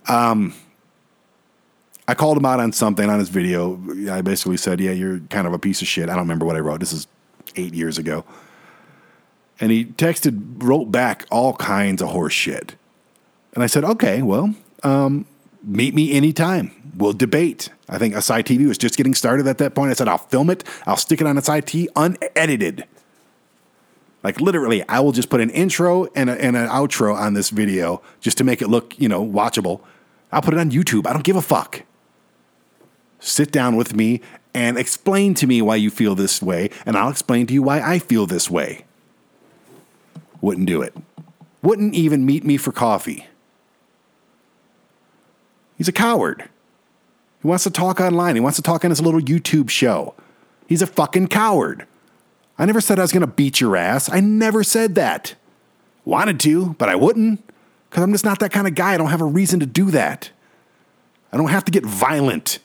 [0.07, 0.55] Um,
[2.07, 3.81] I called him out on something on his video.
[4.11, 6.57] I basically said, "Yeah, you're kind of a piece of shit." I don't remember what
[6.57, 6.81] I wrote.
[6.81, 7.07] This is
[7.57, 8.25] eight years ago.
[9.61, 12.77] And he texted, wrote back all kinds of horse shit.
[13.55, 15.27] And I said, "Okay, well, um,
[15.63, 16.71] meet me anytime.
[16.97, 19.91] We'll debate." I think ASY TV was just getting started at that point.
[19.91, 20.63] I said, "I'll film it.
[20.87, 22.85] I'll stick it on ASY TV unedited."
[24.23, 27.51] Like literally, I will just put an intro and, a, and an outro on this
[27.51, 29.81] video just to make it look, you know, watchable.
[30.33, 31.07] I'll put it on YouTube.
[31.07, 31.83] I don't give a fuck.
[33.21, 34.21] Sit down with me
[34.55, 37.81] and explain to me why you feel this way, and I'll explain to you why
[37.81, 38.85] I feel this way.
[40.41, 40.95] Wouldn't do it.
[41.63, 43.27] Wouldn't even meet me for coffee.
[45.77, 46.49] He's a coward.
[47.43, 48.35] He wants to talk online.
[48.35, 50.15] He wants to talk on his little YouTube show.
[50.67, 51.87] He's a fucking coward.
[52.59, 54.11] I never said I was going to beat your ass.
[54.11, 55.35] I never said that.
[56.05, 57.45] Wanted to, but I wouldn't
[57.89, 58.95] because I'm just not that kind of guy.
[58.95, 60.31] I don't have a reason to do that.
[61.33, 62.59] I don't have to get violent.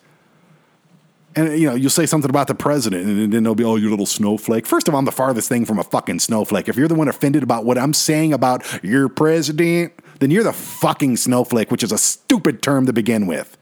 [1.36, 3.90] And you know, you'll say something about the president, and then they'll be, "Oh, you
[3.90, 6.70] little snowflake." First of all, I'm the farthest thing from a fucking snowflake.
[6.70, 10.54] If you're the one offended about what I'm saying about your president, then you're the
[10.54, 13.58] fucking snowflake, which is a stupid term to begin with.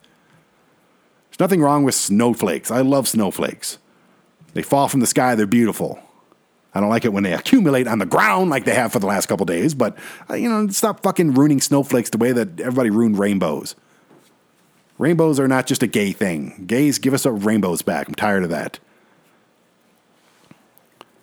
[1.30, 2.72] There's nothing wrong with snowflakes.
[2.72, 3.78] I love snowflakes.
[4.53, 5.36] They fall from the sky.
[5.36, 5.99] They're beautiful.
[6.74, 9.07] I don't like it when they accumulate on the ground like they have for the
[9.07, 9.97] last couple days, but
[10.30, 13.76] uh, you know, stop fucking ruining snowflakes the way that everybody ruined rainbows.
[15.02, 16.64] Rainbows are not just a gay thing.
[16.68, 18.08] Gays, give us our rainbows back.
[18.08, 18.78] I'm tired of that.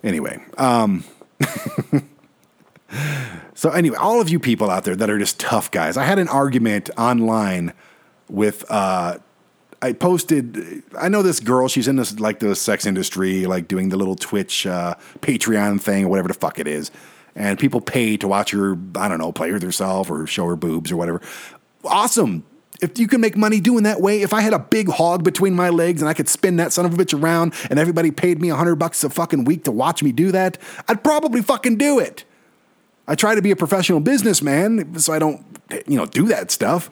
[0.03, 1.05] Anyway, um,
[3.53, 6.19] so anyway, all of you people out there that are just tough guys, I had
[6.19, 7.71] an argument online
[8.27, 9.19] with uh,
[9.81, 10.83] I posted.
[10.99, 11.69] I know this girl.
[11.69, 16.03] She's in this like the sex industry, like doing the little Twitch uh, Patreon thing
[16.03, 16.91] or whatever the fuck it is.
[17.33, 18.77] And people pay to watch her.
[18.95, 21.21] I don't know, play with herself or show her boobs or whatever.
[21.85, 22.43] Awesome.
[22.81, 25.53] If you can make money doing that way, if I had a big hog between
[25.53, 28.41] my legs and I could spin that son of a bitch around and everybody paid
[28.41, 30.57] me a hundred bucks a fucking week to watch me do that,
[30.87, 32.23] I'd probably fucking do it.
[33.07, 35.43] I try to be a professional businessman so I don't,
[35.87, 36.89] you know, do that stuff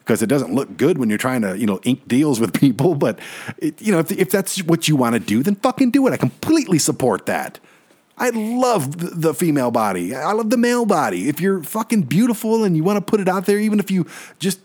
[0.00, 2.94] because it doesn't look good when you're trying to, you know, ink deals with people.
[2.94, 3.18] But,
[3.58, 6.12] it, you know, if, if that's what you want to do, then fucking do it.
[6.12, 7.60] I completely support that.
[8.16, 10.14] I love the- the female body.
[10.14, 11.28] I love the male body.
[11.28, 14.06] If you're fucking beautiful and you want to put it out there, even if you
[14.38, 14.58] just,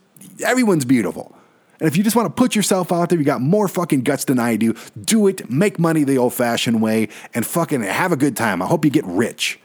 [0.44, 1.36] everyone's beautiful.
[1.80, 4.26] And if you just want to put yourself out there, you got more fucking guts
[4.26, 4.74] than I do.
[5.00, 8.62] Do it, make money the old fashioned way, and fucking have a good time.
[8.62, 9.60] I hope you get rich.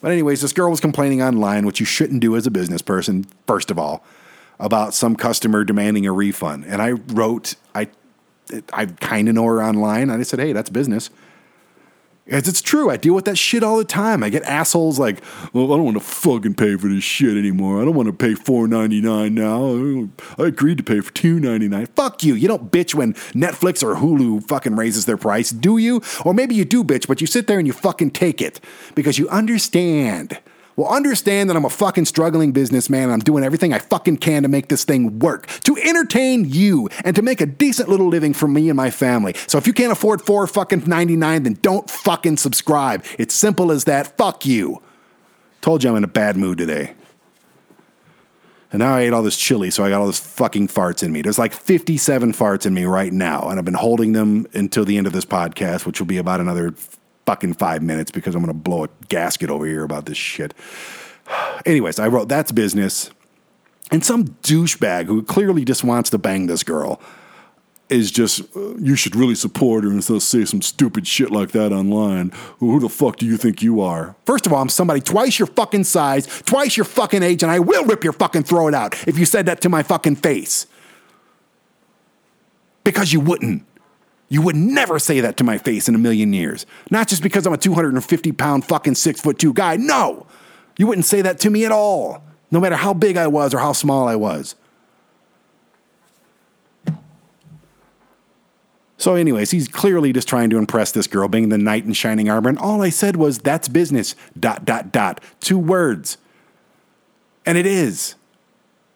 [0.00, 3.26] But, anyways, this girl was complaining online, which you shouldn't do as a business person,
[3.46, 4.04] first of all,
[4.58, 6.64] about some customer demanding a refund.
[6.66, 7.88] And I wrote, I,
[8.72, 11.10] I kind of know her online, and I said, hey, that's business.
[12.30, 14.22] As it's true, I deal with that shit all the time.
[14.22, 15.20] I get assholes like,
[15.52, 17.82] "Well, I don't want to fucking pay for this shit anymore.
[17.82, 20.08] I don't want to pay four ninety nine now.
[20.38, 21.86] I agreed to pay for two ninety nine.
[21.96, 22.34] Fuck you.
[22.34, 26.00] You don't bitch when Netflix or Hulu fucking raises their price, do you?
[26.24, 28.60] Or maybe you do bitch, but you sit there and you fucking take it
[28.94, 30.38] because you understand.
[30.80, 34.44] Well, understand that I'm a fucking struggling businessman and I'm doing everything I fucking can
[34.44, 38.32] to make this thing work, to entertain you, and to make a decent little living
[38.32, 39.34] for me and my family.
[39.46, 43.04] So if you can't afford four fucking 99, then don't fucking subscribe.
[43.18, 44.16] It's simple as that.
[44.16, 44.80] Fuck you.
[45.60, 46.94] Told you I'm in a bad mood today.
[48.72, 51.12] And now I ate all this chili, so I got all this fucking farts in
[51.12, 51.20] me.
[51.20, 54.96] There's like 57 farts in me right now, and I've been holding them until the
[54.96, 56.72] end of this podcast, which will be about another
[57.26, 60.54] fucking five minutes because I'm going to blow a gasket over here about this shit.
[61.66, 63.10] Anyways, I wrote that's business.
[63.90, 67.00] And some douchebag who clearly just wants to bang this girl
[67.88, 71.50] is just, uh, you should really support her instead of say some stupid shit like
[71.50, 72.30] that online.
[72.58, 74.14] Who the fuck do you think you are?
[74.24, 77.58] First of all, I'm somebody twice your fucking size, twice your fucking age, and I
[77.58, 80.66] will rip your fucking throat out if you said that to my fucking face.
[82.84, 83.64] Because you wouldn't.
[84.30, 86.64] You would never say that to my face in a million years.
[86.88, 89.76] Not just because I'm a 250 pound fucking six foot two guy.
[89.76, 90.26] No,
[90.78, 93.58] you wouldn't say that to me at all, no matter how big I was or
[93.58, 94.54] how small I was.
[98.96, 102.28] So, anyways, he's clearly just trying to impress this girl, being the knight in shining
[102.28, 102.50] armor.
[102.50, 105.22] And all I said was, that's business, dot, dot, dot.
[105.40, 106.18] Two words.
[107.46, 108.14] And it is.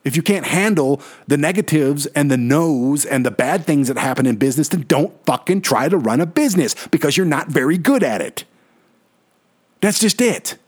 [0.05, 4.27] If you can't handle the negatives and the no's and the bad things that happen
[4.27, 8.03] in business, then don't fucking try to run a business because you're not very good
[8.03, 8.45] at it.
[9.81, 10.59] That's just it.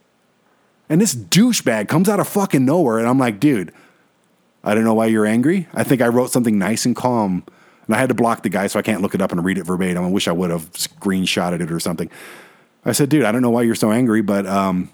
[0.89, 3.73] And this douchebag comes out of fucking nowhere, and I'm like, dude,
[4.63, 5.67] I don't know why you're angry.
[5.73, 7.43] I think I wrote something nice and calm,
[7.85, 9.57] and I had to block the guy so I can't look it up and read
[9.57, 10.03] it verbatim.
[10.03, 12.09] I wish I would have screenshotted it or something.
[12.85, 14.89] I said, dude, I don't know why you're so angry, but um,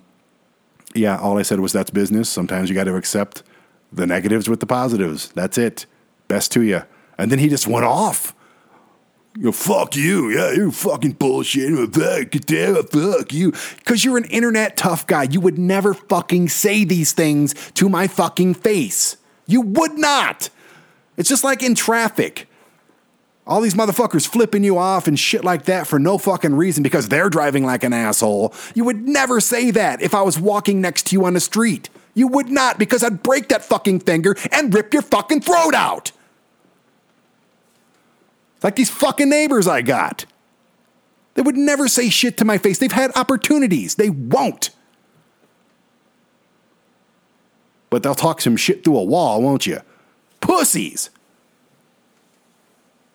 [0.96, 2.28] yeah, all I said was that's business.
[2.28, 3.44] Sometimes you got to accept
[3.96, 5.30] the negatives with the positives.
[5.30, 5.86] That's it.
[6.28, 6.84] Best to you.
[7.18, 8.36] And then he just went off.
[9.36, 10.30] You know, fuck you.
[10.30, 11.96] Yeah, you're fucking bullshit.
[11.96, 13.52] Fuck you.
[13.78, 15.24] Because you're an internet tough guy.
[15.24, 19.18] You would never fucking say these things to my fucking face.
[19.48, 20.50] You would not.
[21.18, 22.48] It's just like in traffic.
[23.46, 27.10] All these motherfuckers flipping you off and shit like that for no fucking reason because
[27.10, 28.54] they're driving like an asshole.
[28.74, 31.90] You would never say that if I was walking next to you on the street.
[32.14, 36.12] You would not because I'd break that fucking finger and rip your fucking throat out.
[38.62, 40.26] Like these fucking neighbors I got.
[41.34, 42.78] They would never say shit to my face.
[42.78, 43.96] They've had opportunities.
[43.96, 44.70] They won't.
[47.90, 49.80] But they'll talk some shit through a wall, won't you?
[50.40, 51.10] Pussies.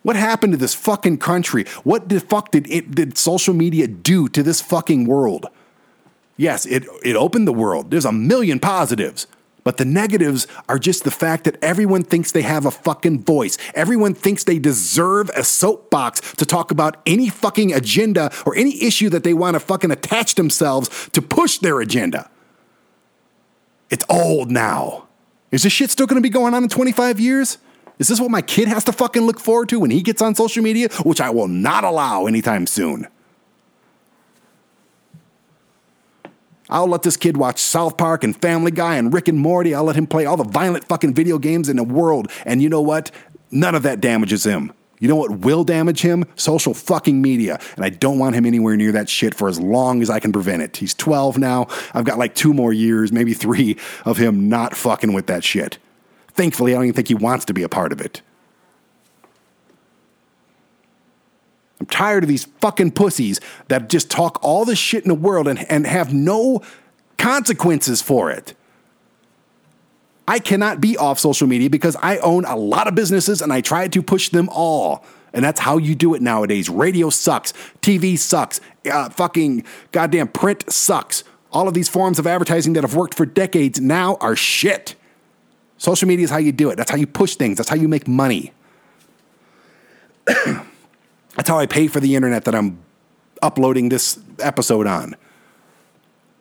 [0.02, 1.64] What happened to this fucking country?
[1.84, 5.46] What the fuck did it did social media do to this fucking world?
[6.38, 7.90] Yes, it it opened the world.
[7.90, 9.26] There's a million positives.
[9.64, 13.58] But the negatives are just the fact that everyone thinks they have a fucking voice.
[13.74, 19.10] Everyone thinks they deserve a soapbox to talk about any fucking agenda or any issue
[19.10, 22.30] that they want to fucking attach themselves to push their agenda.
[23.90, 25.08] It's old now.
[25.50, 27.58] Is this shit still going to be going on in 25 years?
[27.98, 30.34] Is this what my kid has to fucking look forward to when he gets on
[30.34, 33.08] social media, which I will not allow anytime soon?
[36.70, 39.74] I'll let this kid watch South Park and Family Guy and Rick and Morty.
[39.74, 42.30] I'll let him play all the violent fucking video games in the world.
[42.44, 43.10] And you know what?
[43.50, 44.72] None of that damages him.
[45.00, 46.24] You know what will damage him?
[46.34, 47.60] Social fucking media.
[47.76, 50.32] And I don't want him anywhere near that shit for as long as I can
[50.32, 50.76] prevent it.
[50.76, 51.68] He's 12 now.
[51.94, 55.78] I've got like two more years, maybe three, of him not fucking with that shit.
[56.32, 58.22] Thankfully, I don't even think he wants to be a part of it.
[61.80, 65.46] I'm tired of these fucking pussies that just talk all the shit in the world
[65.46, 66.62] and, and have no
[67.18, 68.54] consequences for it.
[70.26, 73.60] I cannot be off social media because I own a lot of businesses and I
[73.60, 75.04] try to push them all.
[75.32, 76.68] And that's how you do it nowadays.
[76.68, 77.52] Radio sucks.
[77.80, 78.60] TV sucks.
[78.90, 81.24] Uh, fucking goddamn print sucks.
[81.50, 84.96] All of these forms of advertising that have worked for decades now are shit.
[85.78, 86.76] Social media is how you do it.
[86.76, 87.56] That's how you push things.
[87.56, 88.52] That's how you make money.
[91.38, 92.80] That's how I pay for the internet that I'm
[93.42, 95.14] uploading this episode on.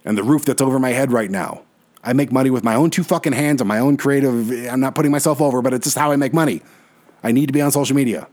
[0.03, 1.61] And the roof that's over my head right now.
[2.03, 4.49] I make money with my own two fucking hands and my own creative.
[4.67, 6.63] I'm not putting myself over, but it's just how I make money.
[7.23, 8.27] I need to be on social media.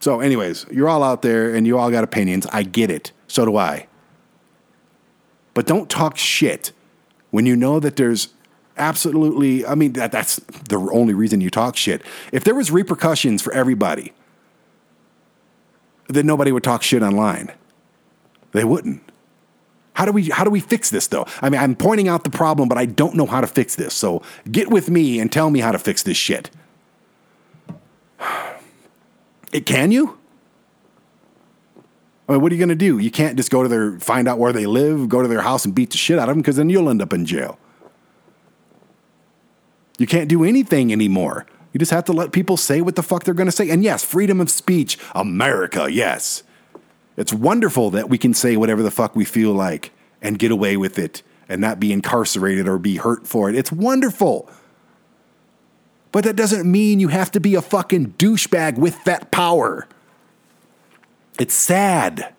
[0.00, 2.48] So, anyways, you're all out there and you all got opinions.
[2.52, 3.12] I get it.
[3.28, 3.86] So do I.
[5.54, 6.72] But don't talk shit
[7.30, 8.34] when you know that there's
[8.76, 10.36] absolutely, I mean, that, that's
[10.68, 12.02] the only reason you talk shit.
[12.32, 14.12] If there was repercussions for everybody,
[16.08, 17.52] then nobody would talk shit online.
[18.52, 19.02] They wouldn't.
[19.94, 21.26] How do we how do we fix this though?
[21.42, 23.94] I mean, I'm pointing out the problem, but I don't know how to fix this.
[23.94, 26.50] So get with me and tell me how to fix this shit.
[29.52, 30.18] It can you?
[32.26, 32.96] I mean, what are you going to do?
[32.96, 35.66] You can't just go to their find out where they live, go to their house
[35.66, 37.58] and beat the shit out of them because then you'll end up in jail.
[39.98, 41.46] You can't do anything anymore.
[41.72, 43.70] You just have to let people say what the fuck they're going to say.
[43.70, 46.42] And yes, freedom of speech, America, yes.
[47.16, 50.76] It's wonderful that we can say whatever the fuck we feel like and get away
[50.76, 53.56] with it and not be incarcerated or be hurt for it.
[53.56, 54.48] It's wonderful.
[56.10, 59.88] But that doesn't mean you have to be a fucking douchebag with that power.
[61.38, 62.34] It's sad.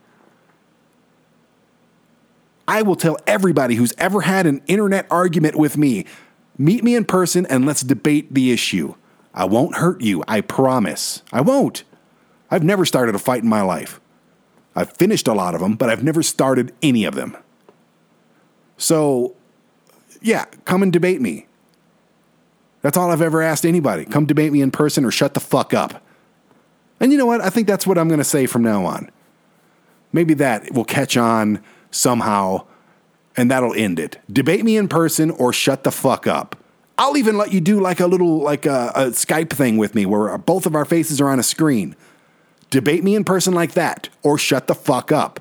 [2.67, 6.05] I will tell everybody who's ever had an internet argument with me
[6.57, 8.95] meet me in person and let's debate the issue.
[9.33, 11.23] I won't hurt you, I promise.
[11.31, 11.83] I won't.
[12.51, 13.99] I've never started a fight in my life.
[14.75, 17.35] I've finished a lot of them, but I've never started any of them.
[18.77, 19.35] So,
[20.21, 21.47] yeah, come and debate me.
[22.81, 24.05] That's all I've ever asked anybody.
[24.05, 26.03] Come debate me in person or shut the fuck up.
[26.99, 27.41] And you know what?
[27.41, 29.09] I think that's what I'm going to say from now on.
[30.11, 32.65] Maybe that will catch on somehow
[33.35, 34.19] and that'll end it.
[34.31, 36.55] Debate me in person or shut the fuck up.
[36.97, 40.05] I'll even let you do like a little like a, a Skype thing with me
[40.05, 41.95] where both of our faces are on a screen.
[42.69, 45.39] Debate me in person like that or shut the fuck up.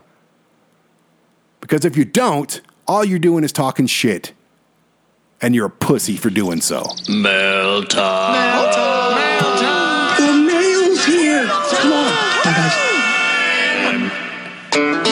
[1.60, 4.32] Because if you don't, all you're doing is talking shit.
[5.40, 6.84] And you're a pussy for doing so.
[7.08, 8.32] Mail time.
[8.32, 9.16] Mail time.
[9.16, 10.20] Mail time.
[10.20, 11.46] The mail's here.
[11.46, 12.12] Come on.
[12.44, 12.92] Bye, guys.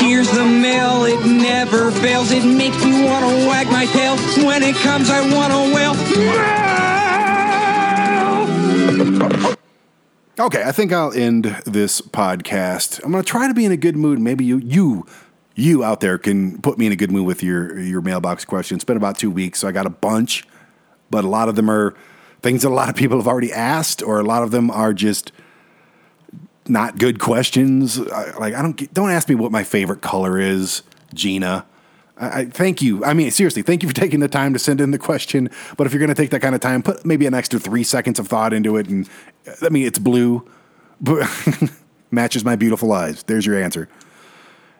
[0.01, 1.20] Here's the mail, it
[1.64, 2.30] never fails.
[2.32, 4.16] It makes me want to wag my tail.
[4.46, 5.94] When it comes, I want to wail.
[10.46, 13.04] Okay, I think I'll end this podcast.
[13.04, 14.18] I'm going to try to be in a good mood.
[14.20, 15.06] Maybe you, you,
[15.54, 18.76] you out there can put me in a good mood with your your mailbox question.
[18.76, 20.48] It's been about two weeks, so I got a bunch,
[21.11, 21.94] but a lot of them are
[22.40, 24.94] things that a lot of people have already asked, or a lot of them are
[24.94, 25.30] just
[26.66, 27.98] not good questions.
[27.98, 30.80] Like I don't don't ask me what my favorite color is,
[31.14, 31.66] Gina.
[32.16, 33.02] I, thank you.
[33.02, 35.50] I mean, seriously, thank you for taking the time to send in the question.
[35.76, 37.82] But if you're going to take that kind of time, put maybe an extra three
[37.84, 38.88] seconds of thought into it.
[38.88, 39.08] And
[39.62, 40.46] I mean, it's blue,
[41.00, 41.28] but
[42.11, 43.22] matches my beautiful eyes.
[43.22, 43.88] There's your answer.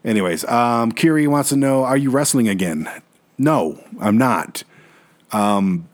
[0.05, 2.89] Anyways, um, Kiri wants to know: Are you wrestling again?
[3.37, 4.65] No, I'm not.
[5.33, 5.89] Um,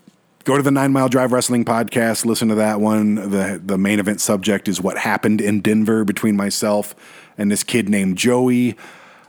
[0.45, 2.25] go to the Nine Mile Drive Wrestling podcast.
[2.25, 3.17] Listen to that one.
[3.17, 6.95] the The main event subject is what happened in Denver between myself
[7.37, 8.77] and this kid named Joey,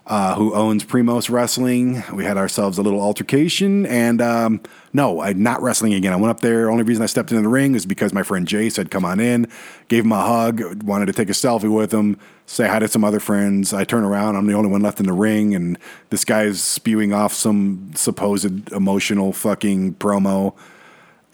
[0.07, 2.01] uh, who owns Primos Wrestling.
[2.13, 4.61] We had ourselves a little altercation, and um,
[4.93, 6.13] no, I'm not wrestling again.
[6.13, 6.71] I went up there.
[6.71, 9.19] Only reason I stepped into the ring is because my friend Jay said, "Come on
[9.19, 9.47] in."
[9.89, 10.81] Gave him a hug.
[10.83, 12.17] Wanted to take a selfie with him.
[12.45, 13.73] Say hi to some other friends.
[13.73, 14.37] I turn around.
[14.37, 15.77] I'm the only one left in the ring, and
[16.09, 20.53] this guy's spewing off some supposed emotional fucking promo.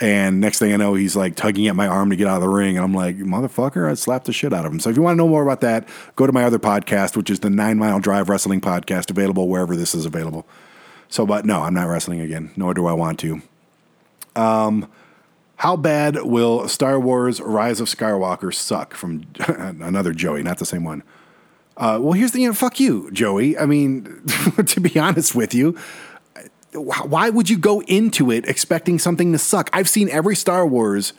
[0.03, 2.41] And next thing I know, he's like tugging at my arm to get out of
[2.41, 2.75] the ring.
[2.75, 4.81] And I'm like, motherfucker, I slapped the shit out of him.
[4.81, 7.29] So if you want to know more about that, go to my other podcast, which
[7.29, 10.45] is the Nine Mile Drive Wrestling Podcast, available wherever this is available.
[11.07, 13.43] So, but no, I'm not wrestling again, nor do I want to.
[14.35, 14.91] Um,
[15.55, 18.95] how bad will Star Wars Rise of Skywalker suck?
[18.95, 21.03] From another Joey, not the same one.
[21.77, 23.57] Uh, well, here's the you know, fuck you, Joey.
[23.57, 24.21] I mean,
[24.65, 25.77] to be honest with you,
[26.75, 29.69] why would you go into it expecting something to suck?
[29.73, 31.13] I've seen every Star Wars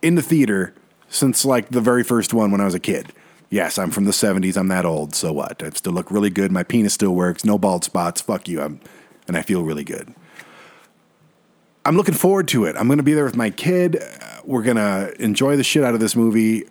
[0.00, 0.74] in the theater
[1.08, 3.12] since like the very first one when I was a kid.
[3.50, 4.56] Yes, I'm from the 70s.
[4.56, 5.14] I'm that old.
[5.14, 5.62] So what?
[5.62, 6.50] I still look really good.
[6.50, 7.44] My penis still works.
[7.44, 8.20] No bald spots.
[8.22, 8.62] Fuck you.
[8.62, 8.80] I'm,
[9.28, 10.14] and I feel really good.
[11.84, 12.76] I'm looking forward to it.
[12.76, 14.02] I'm going to be there with my kid.
[14.44, 16.64] We're going to enjoy the shit out of this movie.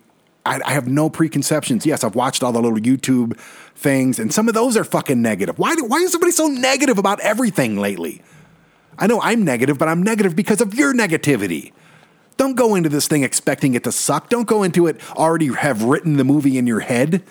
[0.44, 1.86] I, I have no preconceptions.
[1.86, 3.38] Yes, I've watched all the little YouTube
[3.76, 5.58] things, and some of those are fucking negative.
[5.58, 8.22] Why, do, why is everybody so negative about everything lately?
[8.98, 11.72] I know I'm negative, but I'm negative because of your negativity.
[12.36, 14.28] Don't go into this thing expecting it to suck.
[14.28, 17.22] Don't go into it already have written the movie in your head.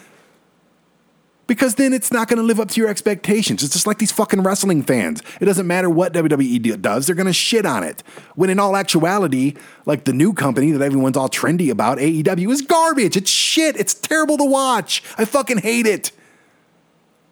[1.52, 3.62] Because then it's not going to live up to your expectations.
[3.62, 5.22] It's just like these fucking wrestling fans.
[5.42, 8.04] It doesn't matter what WWE does, they're going to shit on it.
[8.36, 9.56] When in all actuality,
[9.86, 13.18] like the new company that everyone's all trendy about, AEW, is garbage.
[13.18, 13.76] It's shit.
[13.76, 15.04] It's terrible to watch.
[15.18, 16.14] I fucking hate it.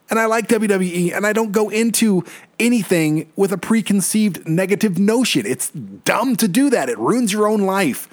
[0.10, 2.26] And I like WWE, and I don't go into
[2.60, 5.46] anything with a preconceived negative notion.
[5.46, 6.90] It's dumb to do that.
[6.90, 8.10] It ruins your own life.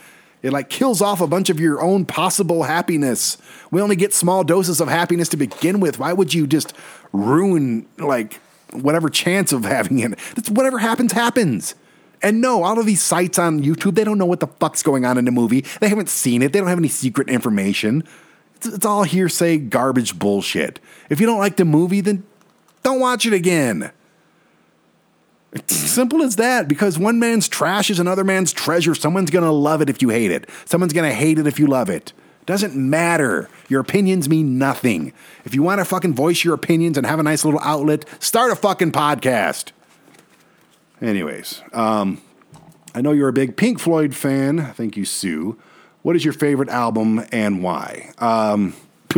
[0.46, 3.36] It like kills off a bunch of your own possible happiness.
[3.72, 5.98] We only get small doses of happiness to begin with.
[5.98, 6.72] Why would you just
[7.12, 8.34] ruin like
[8.70, 10.16] whatever chance of having it?
[10.36, 11.74] That's whatever happens happens.
[12.22, 15.04] And no, all of these sites on YouTube, they don't know what the fuck's going
[15.04, 15.62] on in the movie.
[15.80, 16.52] They haven't seen it.
[16.52, 18.04] They don't have any secret information.
[18.54, 20.78] It's, it's all hearsay, garbage bullshit.
[21.10, 22.22] If you don't like the movie, then
[22.84, 23.90] don't watch it again.
[25.66, 28.94] Simple as that because one man's trash is another man's treasure.
[28.94, 30.48] Someone's going to love it if you hate it.
[30.64, 32.12] Someone's going to hate it if you love it.
[32.46, 33.48] Doesn't matter.
[33.68, 35.12] Your opinions mean nothing.
[35.44, 38.52] If you want to fucking voice your opinions and have a nice little outlet, start
[38.52, 39.72] a fucking podcast.
[41.02, 42.20] Anyways, um,
[42.94, 44.72] I know you're a big Pink Floyd fan.
[44.74, 45.58] Thank you, Sue.
[46.02, 48.12] What is your favorite album and why?
[48.18, 48.74] Um,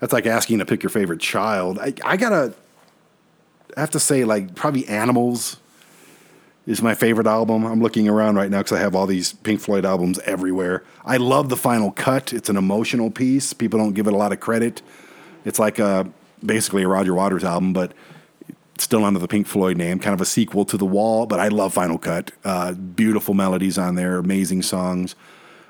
[0.00, 1.80] that's like asking to pick your favorite child.
[1.80, 2.54] I, I gotta
[3.76, 5.58] I have to say, like, probably Animals
[6.66, 7.64] is my favorite album.
[7.64, 10.82] I'm looking around right now because I have all these Pink Floyd albums everywhere.
[11.04, 12.32] I love the final cut.
[12.32, 13.52] It's an emotional piece.
[13.52, 14.82] People don't give it a lot of credit.
[15.44, 16.10] It's like a,
[16.44, 17.92] basically a Roger Waters album, but
[18.78, 21.26] still under the Pink Floyd name, kind of a sequel to The Wall.
[21.26, 22.32] But I love Final Cut.
[22.44, 25.14] Uh, beautiful melodies on there, amazing songs.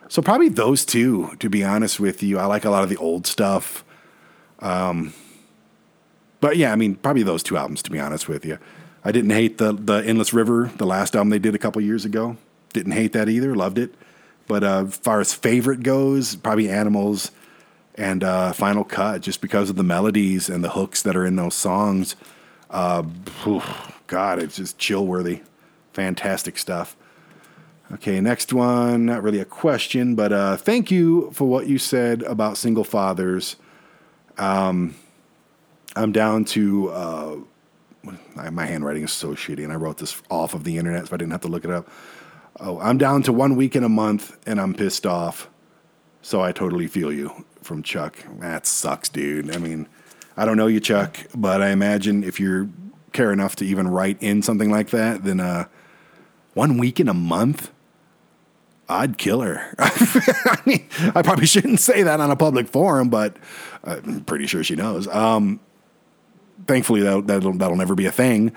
[0.08, 2.38] So probably those two, to be honest with you.
[2.38, 3.84] I like a lot of the old stuff.
[4.60, 5.12] Um,
[6.40, 8.58] but yeah, I mean, probably those two albums, to be honest with you.
[9.04, 12.04] I didn't hate the the Endless River, the last album they did a couple years
[12.04, 12.36] ago.
[12.72, 13.54] Didn't hate that either.
[13.54, 13.94] Loved it.
[14.46, 17.30] But uh, as far as favorite goes, probably Animals
[17.94, 21.36] and uh, Final Cut, just because of the melodies and the hooks that are in
[21.36, 22.16] those songs.
[22.70, 23.02] Uh,
[24.06, 25.42] God, it's just chill worthy.
[25.92, 26.96] Fantastic stuff.
[27.92, 29.06] Okay, next one.
[29.06, 33.56] Not really a question, but uh, thank you for what you said about single fathers.
[34.38, 34.96] Um,
[35.96, 37.36] I'm down to uh,
[38.52, 41.16] my handwriting is so shitty, and I wrote this off of the internet, so I
[41.16, 41.88] didn't have to look it up.
[42.60, 45.48] Oh, I'm down to one week in a month, and I'm pissed off.
[46.22, 48.18] So I totally feel you from Chuck.
[48.40, 49.54] That sucks, dude.
[49.54, 49.88] I mean,
[50.36, 52.72] I don't know you, Chuck, but I imagine if you
[53.12, 55.66] care enough to even write in something like that, then uh,
[56.54, 57.72] one week in a month,
[58.88, 59.74] I'd kill her.
[59.78, 63.36] I mean, I probably shouldn't say that on a public forum, but
[63.84, 65.08] I'm pretty sure she knows.
[65.08, 65.60] Um,
[66.66, 68.52] thankfully, that'll, that'll, that'll never be a thing.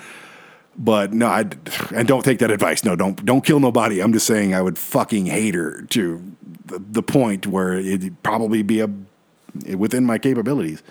[0.77, 1.41] But no, I
[1.93, 2.85] and don't take that advice.
[2.85, 3.99] No, don't don't kill nobody.
[3.99, 6.23] I'm just saying I would fucking hate her to
[6.65, 8.89] the, the point where it'd probably be a
[9.75, 10.81] within my capabilities.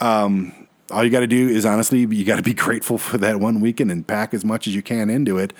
[0.00, 3.38] Um, all you got to do is honestly, you got to be grateful for that
[3.38, 5.52] one weekend and pack as much as you can into it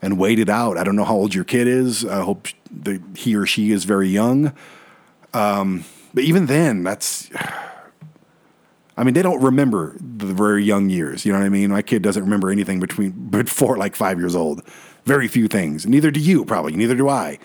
[0.00, 0.78] and wait it out.
[0.78, 2.04] I don't know how old your kid is.
[2.04, 4.52] I hope the, he or she is very young.
[5.34, 5.84] Um,
[6.14, 7.30] but even then, that's
[8.96, 11.26] I mean, they don't remember the very young years.
[11.26, 11.70] You know what I mean?
[11.70, 14.62] My kid doesn't remember anything between before like five years old.
[15.04, 15.86] Very few things.
[15.86, 16.74] Neither do you, probably.
[16.74, 17.38] Neither do I.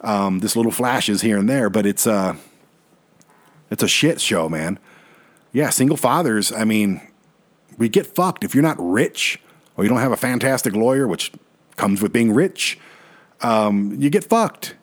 [0.00, 2.36] Um, this little flashes here and there, but it's a uh,
[3.70, 4.78] it's a shit show, man.
[5.52, 6.52] Yeah, single fathers.
[6.52, 7.00] I mean,
[7.76, 9.40] we get fucked if you're not rich
[9.76, 11.32] or you don't have a fantastic lawyer, which
[11.76, 12.78] comes with being rich.
[13.40, 14.74] Um, you get fucked.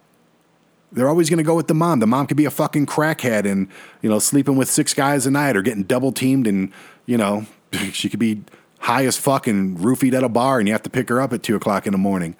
[0.95, 1.99] They're always going to go with the mom.
[1.99, 3.67] The mom could be a fucking crackhead and,
[4.01, 6.71] you know, sleeping with six guys a night or getting double teamed and,
[7.05, 7.45] you know,
[7.91, 8.41] she could be
[8.79, 11.33] high as fuck and roofied at a bar and you have to pick her up
[11.33, 12.35] at two o'clock in the morning.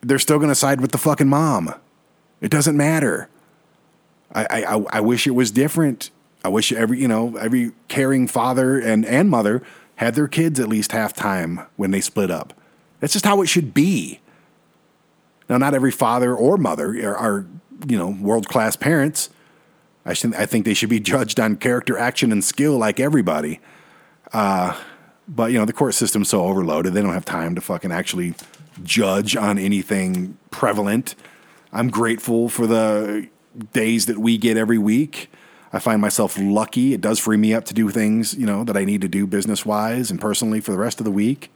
[0.00, 1.74] They're still going to side with the fucking mom.
[2.40, 3.28] It doesn't matter.
[4.34, 6.10] I, I, I wish it was different.
[6.44, 9.62] I wish every, you know, every caring father and, and mother
[9.96, 12.52] had their kids at least half time when they split up.
[13.00, 14.20] That's just how it should be.
[15.48, 17.46] Now, not every father or mother are, are
[17.86, 19.30] you know, world class parents.
[20.06, 23.60] I, should, I think they should be judged on character, action, and skill like everybody.
[24.32, 24.78] Uh,
[25.26, 28.34] but, you know, the court system's so overloaded, they don't have time to fucking actually
[28.82, 31.14] judge on anything prevalent.
[31.72, 33.28] I'm grateful for the
[33.72, 35.30] days that we get every week.
[35.72, 36.94] I find myself lucky.
[36.94, 39.26] It does free me up to do things, you know, that I need to do
[39.26, 41.50] business wise and personally for the rest of the week.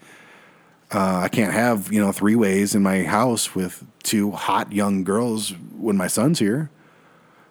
[0.91, 5.05] Uh, I can't have you know three ways in my house with two hot young
[5.05, 6.71] girls when my son's here.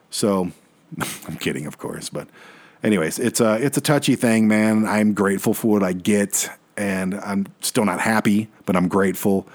[0.10, 0.52] So
[1.28, 2.28] I'm kidding, of course, but
[2.84, 4.86] anyways, it's a it's a touchy thing, man.
[4.86, 9.48] I'm grateful for what I get, and I'm still not happy, but I'm grateful,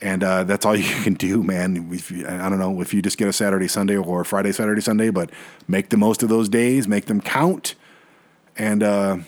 [0.00, 1.90] and uh, that's all you can do, man.
[1.92, 5.10] You, I don't know if you just get a Saturday, Sunday, or Friday, Saturday, Sunday,
[5.10, 5.30] but
[5.66, 7.74] make the most of those days, make them count,
[8.56, 9.18] and uh,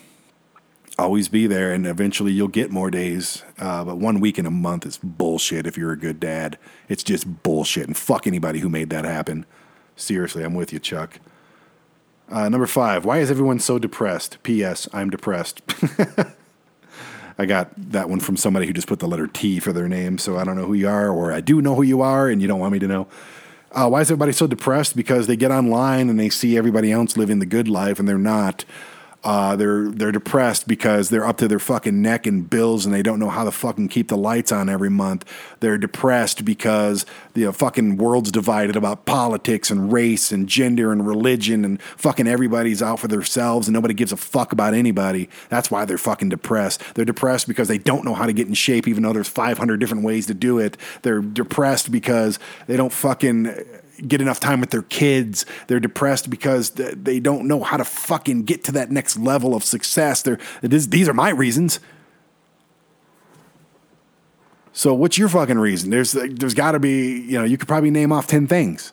[0.98, 1.72] always be there.
[1.72, 3.44] And eventually you'll get more days.
[3.58, 6.58] Uh, but one week in a month is bullshit if you're a good dad.
[6.88, 7.86] It's just bullshit.
[7.86, 9.46] And fuck anybody who made that happen.
[9.96, 11.20] Seriously, I'm with you, Chuck.
[12.30, 14.38] Uh, number five, why is everyone so depressed?
[14.44, 14.88] P.S.
[14.92, 15.62] I'm depressed.
[17.38, 20.18] I got that one from somebody who just put the letter T for their name,
[20.18, 22.40] so I don't know who you are, or I do know who you are, and
[22.40, 23.08] you don't want me to know.
[23.72, 24.94] Uh, why is everybody so depressed?
[24.94, 28.18] Because they get online and they see everybody else living the good life, and they're
[28.18, 28.64] not.
[29.22, 33.02] Uh, they're they're depressed because they're up to their fucking neck in bills and they
[33.02, 35.26] don't know how to fucking keep the lights on every month.
[35.60, 41.06] They're depressed because the uh, fucking world's divided about politics and race and gender and
[41.06, 45.28] religion and fucking everybody's out for themselves and nobody gives a fuck about anybody.
[45.50, 46.82] That's why they're fucking depressed.
[46.94, 49.78] They're depressed because they don't know how to get in shape even though there's 500
[49.78, 50.78] different ways to do it.
[51.02, 53.54] They're depressed because they don't fucking
[54.06, 55.46] get enough time with their kids.
[55.66, 59.64] They're depressed because they don't know how to fucking get to that next level of
[59.64, 60.22] success.
[60.22, 61.80] They're, these are my reasons.
[64.72, 65.90] So what's your fucking reason?
[65.90, 68.92] There's there's got to be, you know, you could probably name off 10 things.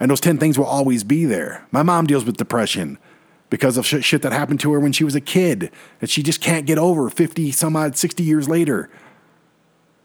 [0.00, 1.66] And those 10 things will always be there.
[1.70, 2.98] My mom deals with depression
[3.50, 5.70] because of shit that happened to her when she was a kid
[6.00, 8.90] that she just can't get over 50 some odd 60 years later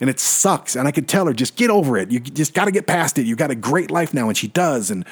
[0.03, 0.75] and it sucks.
[0.75, 2.11] And I could tell her, just get over it.
[2.11, 3.25] You just got to get past it.
[3.25, 4.91] You got a great life now, and she does.
[4.91, 5.05] And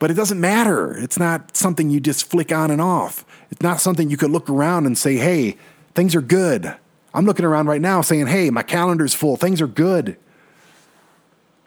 [0.00, 0.98] but it doesn't matter.
[0.98, 3.24] It's not something you just flick on and off.
[3.52, 5.56] It's not something you could look around and say, hey,
[5.94, 6.74] things are good.
[7.14, 9.36] I'm looking around right now saying, hey, my calendar's full.
[9.36, 10.16] Things are good.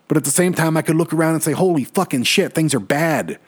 [0.09, 2.75] But at the same time, I could look around and say, holy fucking shit, things
[2.75, 3.39] are bad.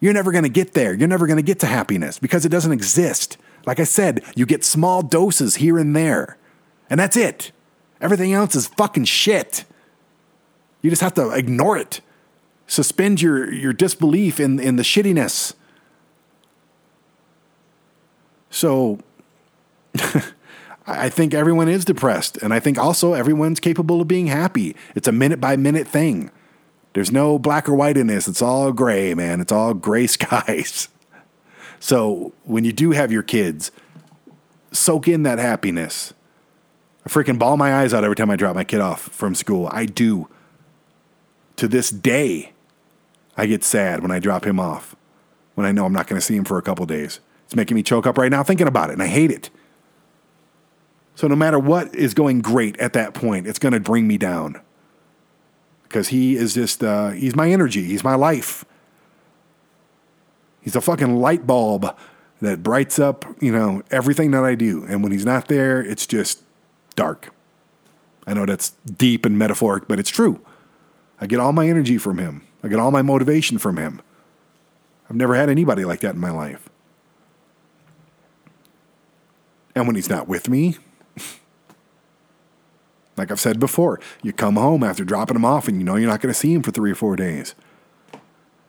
[0.00, 0.92] You're never going to get there.
[0.92, 3.38] You're never going to get to happiness because it doesn't exist.
[3.64, 6.36] Like I said, you get small doses here and there.
[6.92, 7.52] And that's it.
[8.02, 9.64] Everything else is fucking shit.
[10.82, 12.02] You just have to ignore it.
[12.66, 15.54] Suspend your, your disbelief in, in the shittiness.
[18.50, 18.98] So
[20.86, 22.36] I think everyone is depressed.
[22.42, 24.76] And I think also everyone's capable of being happy.
[24.94, 26.30] It's a minute by minute thing.
[26.92, 28.28] There's no black or white in this.
[28.28, 29.40] It's all gray, man.
[29.40, 30.90] It's all gray skies.
[31.80, 33.72] So when you do have your kids,
[34.72, 36.12] soak in that happiness.
[37.04, 39.68] I freaking ball my eyes out every time I drop my kid off from school.
[39.72, 40.28] I do.
[41.56, 42.52] To this day,
[43.36, 44.96] I get sad when I drop him off,
[45.54, 47.20] when I know I'm not going to see him for a couple days.
[47.44, 49.50] It's making me choke up right now thinking about it, and I hate it.
[51.14, 54.16] So no matter what is going great at that point, it's going to bring me
[54.16, 54.60] down.
[55.82, 58.64] Because he is just, uh, he's my energy, he's my life.
[60.62, 61.94] He's a fucking light bulb
[62.40, 64.84] that brights up, you know, everything that I do.
[64.84, 66.42] And when he's not there, it's just
[66.92, 67.32] dark.
[68.26, 70.40] I know that's deep and metaphoric, but it's true.
[71.20, 72.46] I get all my energy from him.
[72.62, 74.00] I get all my motivation from him.
[75.08, 76.68] I've never had anybody like that in my life.
[79.74, 80.76] And when he's not with me,
[83.16, 86.10] like I've said before, you come home after dropping him off and you know you're
[86.10, 87.54] not going to see him for three or four days.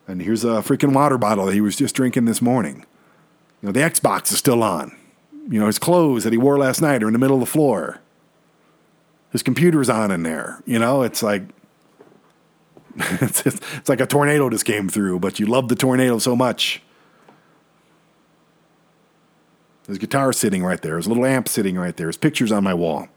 [0.06, 2.84] And here's a freaking water bottle that he was just drinking this morning.
[3.62, 4.96] You know, the Xbox is still on.
[5.48, 7.46] You know, his clothes that he wore last night are in the middle of the
[7.46, 8.00] floor
[9.34, 10.62] his computer's on in there.
[10.64, 11.42] You know, it's like
[12.96, 16.80] it's, it's like a tornado just came through, but you love the tornado so much.
[19.88, 20.96] His guitar sitting right there.
[20.96, 22.06] His little amp sitting right there.
[22.06, 23.08] His pictures on my wall.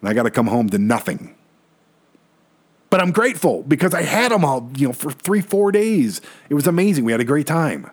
[0.00, 1.36] And I got to come home to nothing.
[2.90, 6.20] But I'm grateful because I had them all, you know, for three, four days.
[6.48, 7.04] It was amazing.
[7.04, 7.88] We had a great time.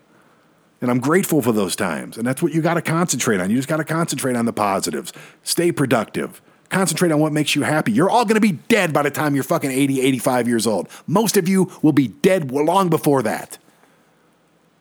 [0.82, 2.18] And I'm grateful for those times.
[2.18, 3.52] And that's what you got to concentrate on.
[3.52, 5.14] You just got to concentrate on the positives.
[5.44, 6.41] Stay productive.
[6.76, 7.93] Concentrate on what makes you happy.
[7.93, 10.89] You're all going to be dead by the time you're fucking 80, 85 years old.
[11.07, 13.57] Most of you will be dead long before that.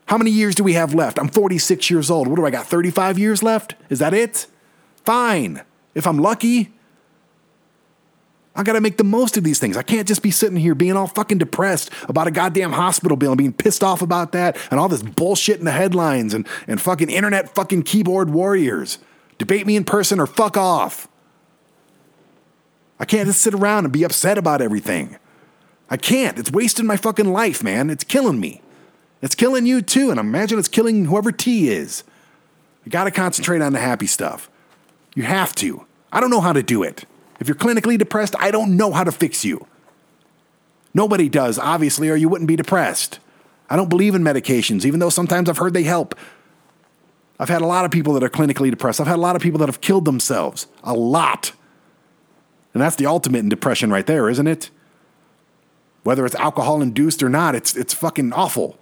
[0.07, 1.21] How many years do we have left?
[1.21, 2.27] I'm 46 years old.
[2.27, 2.66] What do I got?
[2.66, 3.77] 35 years left?
[3.91, 4.49] Is that it?
[5.05, 5.62] Fine.
[5.95, 6.73] If I'm lucky,
[8.57, 9.77] I got to make the most of these things.
[9.77, 13.31] I can't just be sitting here being all fucking depressed about a goddamn hospital bill
[13.31, 16.81] and being pissed off about that and all this bullshit in the headlines and, and
[16.81, 18.99] fucking internet fucking keyboard warriors.
[19.39, 21.07] Debate me in person or fuck off.
[22.99, 25.16] I can't just sit around and be upset about everything.
[25.91, 26.39] I can't.
[26.39, 27.91] It's wasting my fucking life, man.
[27.91, 28.62] It's killing me.
[29.21, 32.05] It's killing you too, and imagine it's killing whoever T is.
[32.85, 34.51] You got to concentrate on the happy stuff.
[35.15, 35.87] You have to.
[36.12, 37.05] I don't know how to do it.
[37.41, 39.66] If you're clinically depressed, I don't know how to fix you.
[40.93, 43.19] Nobody does, obviously, or you wouldn't be depressed.
[43.69, 46.15] I don't believe in medications, even though sometimes I've heard they help.
[47.41, 49.01] I've had a lot of people that are clinically depressed.
[49.01, 50.69] I've had a lot of people that have killed themselves.
[50.85, 51.53] A lot.
[52.75, 54.71] And that's the ultimate in depression right there, isn't it?
[56.03, 58.79] Whether it's alcohol induced or not, it's, it's fucking awful.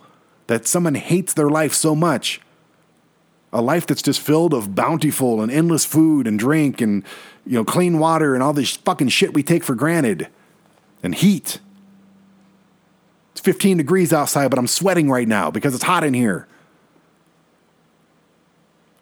[0.48, 2.40] that someone hates their life so much.
[3.52, 7.04] A life that's just filled of bountiful and endless food and drink and
[7.46, 10.28] you know clean water and all this fucking shit we take for granted
[11.02, 11.60] and heat.
[13.32, 16.48] It's 15 degrees outside, but I'm sweating right now because it's hot in here.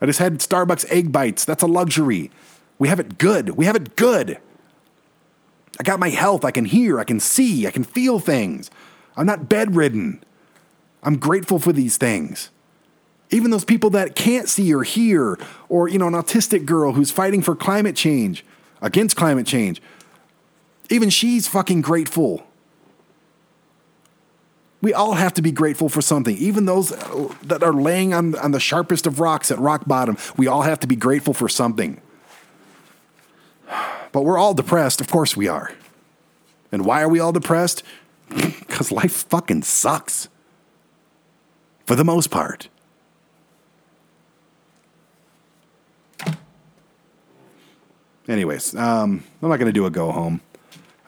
[0.00, 1.44] I just had Starbucks egg bites.
[1.44, 2.30] That's a luxury.
[2.78, 3.50] We have it good.
[3.50, 4.38] We have it good.
[5.80, 6.44] I got my health.
[6.44, 7.00] I can hear.
[7.00, 7.66] I can see.
[7.66, 8.70] I can feel things.
[9.16, 10.22] I'm not bedridden.
[11.02, 12.50] I'm grateful for these things.
[13.30, 15.38] Even those people that can't see or hear,
[15.70, 18.44] or, you know, an autistic girl who's fighting for climate change,
[18.82, 19.80] against climate change,
[20.90, 22.46] even she's fucking grateful.
[24.82, 26.36] We all have to be grateful for something.
[26.36, 30.18] Even those uh, that are laying on, on the sharpest of rocks at rock bottom,
[30.36, 32.02] we all have to be grateful for something.
[34.12, 35.00] But we're all depressed.
[35.00, 35.72] Of course we are.
[36.72, 37.82] And why are we all depressed?
[38.70, 40.28] Because life fucking sucks.
[41.86, 42.68] For the most part.
[48.28, 50.40] Anyways, um, I'm not going to do a go home.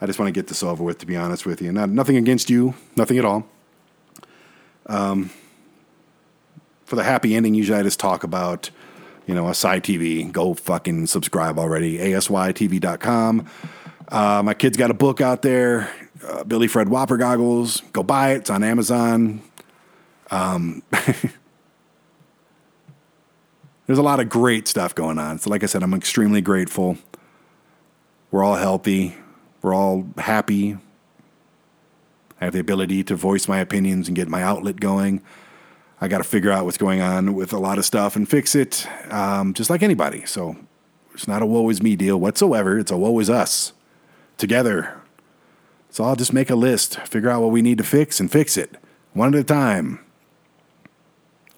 [0.00, 1.70] I just want to get this over with, to be honest with you.
[1.70, 3.46] Not, nothing against you, nothing at all.
[4.86, 5.30] Um,
[6.84, 8.70] for the happy ending, usually I just talk about,
[9.26, 10.30] you know, ASY TV.
[10.30, 11.98] Go fucking subscribe already.
[11.98, 13.46] ASYTV.com.
[14.08, 15.90] Uh, my kid's got a book out there,
[16.26, 17.80] uh, Billy Fred Whopper Goggles.
[17.92, 18.38] Go buy it.
[18.38, 19.40] It's on Amazon.
[20.30, 20.82] Um,
[23.86, 25.38] there's a lot of great stuff going on.
[25.38, 26.98] So, like I said, I'm extremely grateful.
[28.30, 29.16] We're all healthy.
[29.62, 30.76] We're all happy.
[32.40, 35.22] I have the ability to voice my opinions and get my outlet going.
[36.02, 38.56] I got to figure out what's going on with a lot of stuff and fix
[38.56, 40.26] it, um, just like anybody.
[40.26, 40.56] So
[41.14, 42.76] it's not a woe is me deal whatsoever.
[42.76, 43.72] It's a woe is us
[44.36, 45.00] together.
[45.90, 48.56] So I'll just make a list, figure out what we need to fix, and fix
[48.56, 48.78] it
[49.12, 50.00] one at a time.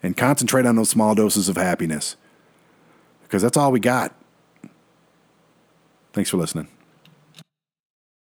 [0.03, 2.17] And concentrate on those small doses of happiness
[3.23, 4.15] because that's all we got.
[6.13, 6.69] Thanks for listening.